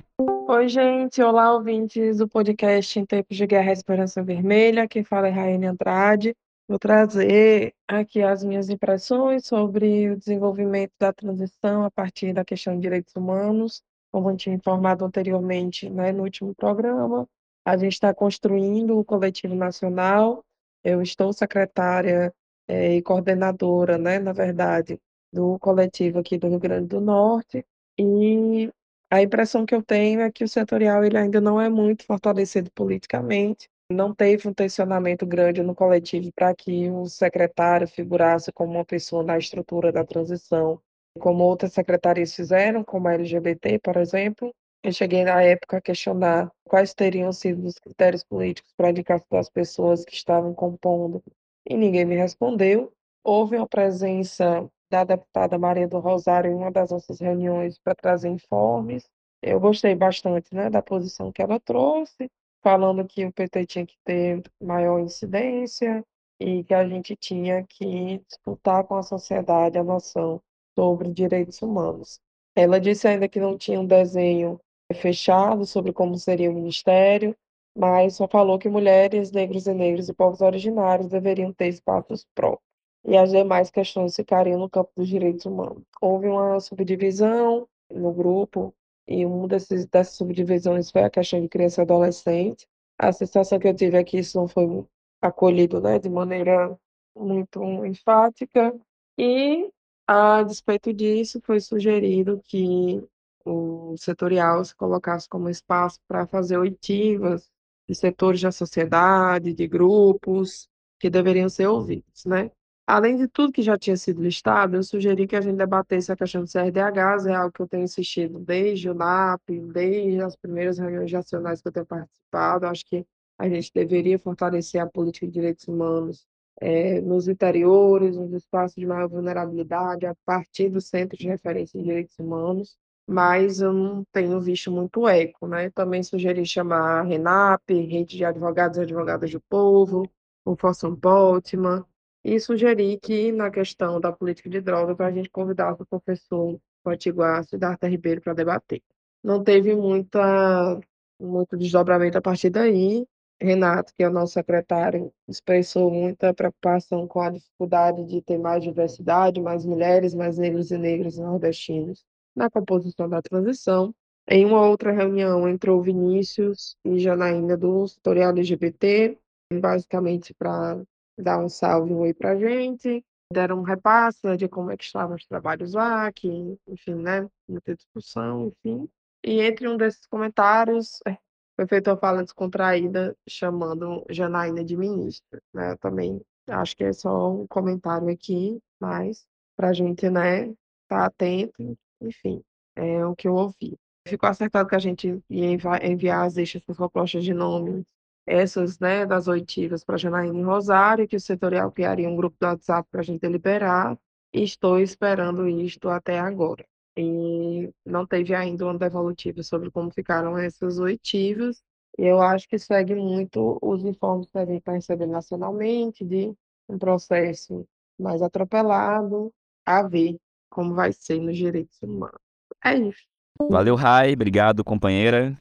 Oi, 0.52 0.68
gente. 0.68 1.22
Olá, 1.22 1.54
ouvintes 1.54 2.18
do 2.18 2.28
podcast 2.28 3.00
Em 3.00 3.06
Tempos 3.06 3.38
de 3.38 3.46
Guerra 3.46 3.70
e 3.70 3.74
Esperança 3.74 4.24
Vermelha. 4.24 4.88
Quem 4.88 5.04
fala 5.04 5.28
é 5.28 5.30
Raine 5.30 5.68
Andrade. 5.68 6.36
Vou 6.68 6.80
trazer 6.80 7.76
aqui 7.88 8.24
as 8.24 8.44
minhas 8.44 8.68
impressões 8.68 9.46
sobre 9.46 10.10
o 10.10 10.18
desenvolvimento 10.18 10.92
da 11.00 11.14
transição 11.14 11.84
a 11.84 11.92
partir 11.92 12.34
da 12.34 12.44
questão 12.44 12.74
de 12.74 12.82
direitos 12.82 13.16
humanos. 13.16 13.84
Como 14.12 14.32
eu 14.32 14.36
tinha 14.36 14.56
informado 14.56 15.06
anteriormente 15.06 15.88
né, 15.88 16.12
no 16.12 16.24
último 16.24 16.56
programa, 16.56 17.30
a 17.64 17.78
gente 17.78 17.94
está 17.94 18.12
construindo 18.12 18.98
o 18.98 19.06
coletivo 19.06 19.54
nacional. 19.54 20.44
Eu 20.84 21.00
estou 21.04 21.32
secretária 21.32 22.34
é, 22.68 22.96
e 22.96 23.04
coordenadora, 23.04 24.00
né, 24.00 24.18
na 24.18 24.34
verdade, 24.34 25.00
do 25.32 25.60
coletivo 25.60 26.18
aqui 26.18 26.40
do 26.40 26.48
Rio 26.48 26.60
Grande 26.60 26.88
do 26.88 27.00
Norte. 27.00 27.64
E 28.00 28.72
a 29.10 29.22
impressão 29.22 29.66
que 29.66 29.74
eu 29.74 29.82
tenho 29.82 30.22
é 30.22 30.32
que 30.32 30.44
o 30.44 30.48
setorial 30.48 31.04
ele 31.04 31.18
ainda 31.18 31.42
não 31.42 31.60
é 31.60 31.70
muito 31.70 32.06
fortalecido 32.06 32.72
politicamente, 32.72 33.68
não 33.92 34.14
teve 34.14 34.48
um 34.48 34.54
tensionamento 34.54 35.26
grande 35.26 35.64
no 35.64 35.74
coletivo 35.74 36.32
para 36.34 36.54
que 36.54 36.90
o 36.92 37.08
secretário 37.08 37.88
figurasse 37.88 38.52
como 38.52 38.74
uma 38.74 38.86
pessoa 38.86 39.24
na 39.24 39.38
estrutura 39.38 39.92
da 39.92 40.06
transição, 40.06 40.80
como 41.20 41.44
outras 41.44 41.74
secretarias 41.74 42.36
fizeram, 42.36 42.84
como 42.84 43.08
a 43.08 43.14
LGBT, 43.14 43.80
por 43.80 43.98
exemplo. 43.98 44.54
Eu 44.84 44.94
cheguei 44.94 45.24
na 45.24 45.42
época 45.42 45.78
a 45.78 45.82
questionar 45.82 46.52
quais 46.64 46.94
teriam 46.94 47.34
sido 47.34 47.66
os 47.66 47.80
critérios 47.80 48.24
políticos 48.24 48.72
para 48.78 48.88
a 48.88 48.92
indicação 48.92 49.28
das 49.32 49.50
pessoas 49.50 50.06
que 50.06 50.14
estavam 50.14 50.54
compondo 50.54 51.22
e 51.68 51.76
ninguém 51.76 52.06
me 52.06 52.16
respondeu. 52.16 52.94
Houve 53.24 53.58
uma 53.58 53.68
presença 53.68 54.70
da 54.90 55.04
deputada 55.04 55.58
Maria 55.58 55.88
do 55.88 56.00
Rosário 56.00 56.52
em 56.52 56.56
uma 56.56 56.72
das 56.72 56.92
nossas 56.92 57.20
reuniões 57.20 57.78
para 57.80 57.96
trazer 57.96 58.30
informes. 58.30 59.08
Eu 59.42 59.60
gostei 59.60 59.96
bastante 59.96 60.54
né, 60.54 60.70
da 60.70 60.82
posição 60.82 61.32
que 61.32 61.42
ela 61.42 61.60
trouxe, 61.60 62.30
falando 62.62 63.06
que 63.06 63.26
o 63.26 63.32
PT 63.32 63.66
tinha 63.66 63.86
que 63.86 63.98
ter 64.04 64.42
maior 64.62 65.00
incidência 65.00 66.04
e 66.40 66.64
que 66.64 66.74
a 66.74 66.88
gente 66.88 67.16
tinha 67.16 67.64
que 67.64 68.20
disputar 68.28 68.84
com 68.84 68.96
a 68.96 69.04
sociedade 69.04 69.78
a 69.78 69.84
noção 69.84 70.42
sobre 70.78 71.14
direitos 71.14 71.62
humanos. 71.62 72.20
Ela 72.56 72.80
disse 72.80 73.08
ainda 73.08 73.30
que 73.30 73.40
não 73.40 73.58
tinha 73.58 73.80
um 73.80 73.86
desenho 73.86 74.60
fechado 74.96 75.66
sobre 75.66 75.94
como 75.94 76.18
seria 76.18 76.50
o 76.50 76.54
ministério, 76.54 77.36
mas 77.78 78.16
só 78.16 78.28
falou 78.28 78.58
que 78.58 78.68
mulheres, 78.68 79.32
negros 79.32 79.68
e 79.68 79.74
negros 79.74 80.10
e 80.10 80.14
povos 80.14 80.42
originários 80.42 81.10
deveriam 81.10 81.54
ter 81.54 81.68
espaços 81.68 82.26
próprios 82.34 82.69
e 83.06 83.18
as 83.18 83.32
demais 83.32 83.70
questões 83.72 84.16
ficariam 84.16 84.60
no 84.60 84.70
campo 84.70 84.92
dos 84.96 85.08
direitos 85.08 85.46
humanos. 85.46 85.84
Houve 86.02 86.28
uma 86.28 86.60
subdivisão 86.60 87.68
no 87.92 88.14
grupo, 88.14 88.74
e 89.08 89.26
uma 89.26 89.48
desses, 89.48 89.86
dessas 89.88 90.16
subdivisões 90.16 90.92
foi 90.92 91.04
a 91.04 91.10
questão 91.10 91.42
de 91.42 91.50
criança 91.50 91.82
e 91.82 91.84
adolescente. 91.84 92.68
A 92.98 93.12
sensação 93.12 93.58
que 93.60 93.68
eu 93.68 93.76
tive 93.76 93.98
é 93.98 94.04
que 94.04 94.20
isso 94.20 94.38
não 94.38 94.48
foi 94.48 94.86
acolhido 95.22 95.82
né, 95.82 96.00
de 96.00 96.10
maneira 96.10 96.78
muito 97.16 97.62
enfática, 97.86 98.74
e, 99.18 99.70
a 100.08 100.44
despeito 100.44 100.94
disso, 100.94 101.42
foi 101.44 101.60
sugerido 101.60 102.42
que 102.46 103.04
o 103.46 103.96
setorial 103.98 104.64
se 104.64 104.74
colocasse 104.76 105.28
como 105.28 105.50
espaço 105.50 106.00
para 106.08 106.26
fazer 106.26 106.58
oitivas 106.58 107.50
de 107.88 107.96
setores 107.96 108.42
da 108.42 108.52
sociedade, 108.52 109.54
de 109.54 109.68
grupos 109.68 110.70
que 111.00 111.10
deveriam 111.10 111.50
ser 111.50 111.68
ouvidos, 111.68 112.24
né? 112.26 112.50
Além 112.92 113.16
de 113.16 113.28
tudo 113.28 113.54
que 113.54 113.62
já 113.62 113.78
tinha 113.78 113.96
sido 113.96 114.20
listado, 114.20 114.76
eu 114.76 114.82
sugeri 114.82 115.28
que 115.28 115.36
a 115.36 115.42
gente 115.42 115.58
debatesse 115.58 116.12
a 116.12 116.16
questão 116.16 116.44
do 116.44 116.52
CRDHs, 116.52 117.28
é 117.28 117.36
algo 117.36 117.52
que 117.52 117.62
eu 117.62 117.68
tenho 117.68 117.84
insistido 117.84 118.40
desde 118.40 118.90
o 118.90 118.96
NAP, 118.96 119.48
desde 119.72 120.20
as 120.22 120.36
primeiras 120.36 120.80
reuniões 120.80 121.12
nacionais 121.12 121.62
que 121.62 121.68
eu 121.68 121.72
tenho 121.72 121.86
participado. 121.86 122.66
Acho 122.66 122.84
que 122.88 123.06
a 123.38 123.48
gente 123.48 123.72
deveria 123.72 124.18
fortalecer 124.18 124.82
a 124.82 124.88
política 124.88 125.28
de 125.28 125.34
direitos 125.34 125.68
humanos 125.68 126.26
é, 126.60 127.00
nos 127.02 127.28
interiores, 127.28 128.18
nos 128.18 128.34
espaços 128.34 128.76
de 128.76 128.88
maior 128.88 129.08
vulnerabilidade, 129.08 130.08
a 130.08 130.16
partir 130.26 130.70
do 130.70 130.82
Centro 130.82 131.16
de 131.16 131.28
Referência 131.28 131.78
em 131.78 131.84
Direitos 131.84 132.18
Humanos, 132.18 132.76
mas 133.08 133.62
eu 133.62 133.72
não 133.72 134.04
tenho 134.12 134.42
visto 134.42 134.72
muito 134.72 135.08
eco. 135.08 135.46
Né? 135.48 135.70
Também 135.70 136.02
sugeri 136.02 136.44
chamar 136.44 137.02
a 137.02 137.04
RENAP, 137.04 137.70
Rede 137.70 138.18
de 138.18 138.26
Advogados 138.26 138.80
e 138.80 138.82
Advogadas 138.82 139.30
do 139.30 139.42
Povo, 139.42 140.10
o 140.44 140.56
Forson 140.56 140.96
Boltman, 140.96 141.86
e 142.24 142.40
sugeri 142.40 142.98
que, 142.98 143.32
na 143.32 143.50
questão 143.50 144.00
da 144.00 144.12
política 144.12 144.50
de 144.50 144.62
drogas, 144.62 145.00
a 145.00 145.12
gente 145.12 145.30
convidasse 145.30 145.82
o 145.82 145.86
professor 145.86 146.60
Potiguar 146.84 147.44
Siddhartha 147.44 147.88
Ribeiro 147.88 148.22
para 148.22 148.34
debater. 148.34 148.82
Não 149.24 149.44
teve 149.44 149.76
muita, 149.76 150.80
muito 151.20 151.58
desdobramento 151.58 152.18
a 152.18 152.22
partir 152.22 152.50
daí. 152.50 153.06
Renato, 153.42 153.94
que 153.96 154.04
é 154.04 154.10
o 154.10 154.12
nosso 154.12 154.34
secretário, 154.34 155.14
expressou 155.26 155.90
muita 155.90 156.34
preocupação 156.34 157.08
com 157.08 157.22
a 157.22 157.30
dificuldade 157.30 158.04
de 158.04 158.22
ter 158.22 158.38
mais 158.38 158.62
diversidade, 158.62 159.40
mais 159.42 159.66
mulheres, 159.66 160.14
mais 160.14 160.38
negros 160.38 160.72
e 160.72 160.78
negras 160.78 161.18
nordestinos 161.18 162.04
na 162.36 162.50
composição 162.50 163.08
da 163.08 163.22
transição. 163.22 163.96
Em 164.28 164.46
uma 164.46 164.68
outra 164.68 164.92
reunião 164.92 165.48
entrou 165.48 165.82
Vinícius 165.82 166.76
e 166.84 167.00
Janaína 167.00 167.56
do 167.56 167.88
setorial 167.88 168.32
LGBT, 168.32 169.18
basicamente 169.54 170.34
para 170.34 170.78
dar 171.22 171.40
um 171.40 171.50
salve, 171.50 171.94
oi 171.94 172.14
pra 172.14 172.36
gente, 172.36 173.04
deram 173.32 173.60
um 173.60 173.64
repasse 173.64 174.20
né, 174.24 174.38
de 174.38 174.48
como 174.48 174.72
é 174.72 174.78
que 174.78 174.84
estavam 174.84 175.16
os 175.16 175.26
trabalhos 175.26 175.74
lá, 175.74 176.12
que, 176.12 176.28
enfim, 176.68 176.96
né, 176.96 177.28
muita 177.48 177.76
discussão, 177.76 178.48
enfim. 178.48 178.90
E 179.24 179.42
entre 179.42 179.68
um 179.68 179.78
desses 179.78 180.06
comentários, 180.08 181.00
é, 181.06 181.18
foi 181.56 181.68
feita 181.68 181.92
uma 181.92 181.98
fala 181.98 182.24
descontraída 182.24 183.16
chamando 183.28 184.06
Janaína 184.10 184.64
de 184.64 184.76
ministra, 184.76 185.42
né, 185.54 185.72
eu 185.74 185.78
também 185.78 186.22
acho 186.48 186.76
que 186.76 186.84
é 186.84 186.94
só 186.94 187.32
um 187.32 187.48
comentário 187.48 188.10
aqui, 188.10 188.60
mas 188.80 189.26
pra 189.56 189.74
gente, 189.74 190.10
né, 190.10 190.54
tá 190.88 191.06
atento, 191.06 191.78
enfim, 192.02 192.42
é 192.76 193.06
o 193.06 193.16
que 193.16 193.28
eu 193.28 193.36
ouvi. 193.36 193.78
Ficou 194.08 194.28
acertado 194.28 194.68
que 194.68 194.76
a 194.76 194.80
gente 194.80 195.22
ia 195.30 195.52
enviar 195.84 196.26
as 196.26 196.34
deixas 196.34 196.64
com 196.64 196.74
propostas 196.74 197.24
de 197.24 197.34
nome 197.34 197.86
essas, 198.30 198.78
né, 198.80 199.08
das 199.08 199.28
oitivas 199.28 199.84
para 199.84 199.98
Janaína 199.98 200.46
Rosário, 200.46 201.08
que 201.08 201.16
o 201.16 201.20
setorial 201.20 201.72
criaria 201.72 202.08
um 202.08 202.16
grupo 202.16 202.38
do 202.40 202.46
WhatsApp 202.46 202.88
para 202.92 203.02
a 203.02 203.04
gente 203.04 203.20
deliberar, 203.20 203.98
estou 204.32 204.80
esperando 204.80 205.50
isto 205.50 205.90
até 205.90 206.20
agora. 206.20 206.64
E 206.96 207.74
não 207.84 208.06
teve 208.06 208.36
ainda 208.36 208.66
uma 208.66 208.78
devolutiva 208.78 209.42
sobre 209.42 209.72
como 209.72 209.90
ficaram 209.90 210.38
essas 210.38 210.78
oitivas, 210.78 211.64
e 211.98 212.06
eu 212.06 212.22
acho 212.22 212.48
que 212.48 212.60
segue 212.60 212.94
muito 212.94 213.58
os 213.64 213.84
informes 213.84 214.30
que 214.30 214.38
a 214.38 214.46
gente 214.46 214.60
está 214.60 214.74
recebendo 214.74 215.12
nacionalmente 215.12 216.06
de 216.06 216.32
um 216.68 216.78
processo 216.78 217.66
mais 218.00 218.22
atropelado, 218.22 219.34
a 219.66 219.82
ver 219.82 220.18
como 220.52 220.76
vai 220.76 220.94
ser 220.94 221.20
nos 221.20 221.36
direitos 221.36 221.82
humanos. 221.82 222.22
É 222.64 222.78
isso. 222.78 223.08
Valeu, 223.50 223.76
Rai. 223.76 224.14
Obrigado, 224.14 224.64
companheira. 224.64 225.36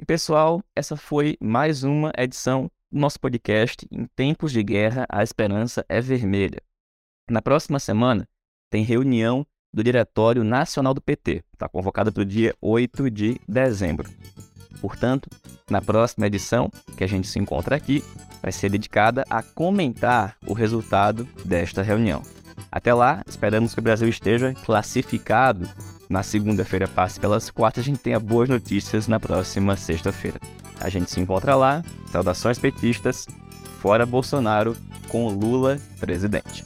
E 0.00 0.04
pessoal, 0.04 0.62
essa 0.76 0.96
foi 0.96 1.36
mais 1.40 1.82
uma 1.82 2.12
edição 2.16 2.70
do 2.88 3.00
nosso 3.00 3.18
podcast 3.18 3.84
Em 3.90 4.06
Tempos 4.14 4.52
de 4.52 4.62
Guerra, 4.62 5.04
a 5.08 5.24
Esperança 5.24 5.84
é 5.88 6.00
Vermelha. 6.00 6.62
Na 7.28 7.42
próxima 7.42 7.80
semana 7.80 8.24
tem 8.70 8.84
reunião 8.84 9.44
do 9.74 9.82
Diretório 9.82 10.44
Nacional 10.44 10.94
do 10.94 11.00
PT. 11.00 11.42
Está 11.52 11.68
convocada 11.68 12.12
para 12.12 12.22
o 12.22 12.24
dia 12.24 12.54
8 12.60 13.10
de 13.10 13.40
dezembro. 13.48 14.08
Portanto, 14.80 15.28
na 15.68 15.82
próxima 15.82 16.28
edição, 16.28 16.70
que 16.96 17.02
a 17.02 17.08
gente 17.08 17.26
se 17.26 17.40
encontra 17.40 17.74
aqui, 17.74 18.04
vai 18.40 18.52
ser 18.52 18.70
dedicada 18.70 19.24
a 19.28 19.42
comentar 19.42 20.36
o 20.46 20.52
resultado 20.52 21.24
desta 21.44 21.82
reunião. 21.82 22.22
Até 22.70 22.94
lá, 22.94 23.24
esperamos 23.26 23.74
que 23.74 23.80
o 23.80 23.82
Brasil 23.82 24.08
esteja 24.08 24.54
classificado 24.64 25.68
na 26.08 26.22
segunda-feira, 26.22 26.88
passe 26.88 27.20
pelas 27.20 27.50
quartas, 27.50 27.82
a 27.82 27.86
gente 27.86 27.98
tenha 27.98 28.18
boas 28.18 28.48
notícias 28.48 29.06
na 29.06 29.20
próxima 29.20 29.76
sexta-feira. 29.76 30.40
A 30.80 30.88
gente 30.88 31.10
se 31.10 31.20
encontra 31.20 31.54
lá. 31.54 31.84
Saudações 32.10 32.58
petistas. 32.58 33.26
Fora 33.80 34.06
Bolsonaro 34.06 34.76
com 35.08 35.28
Lula 35.28 35.78
presidente. 36.00 36.64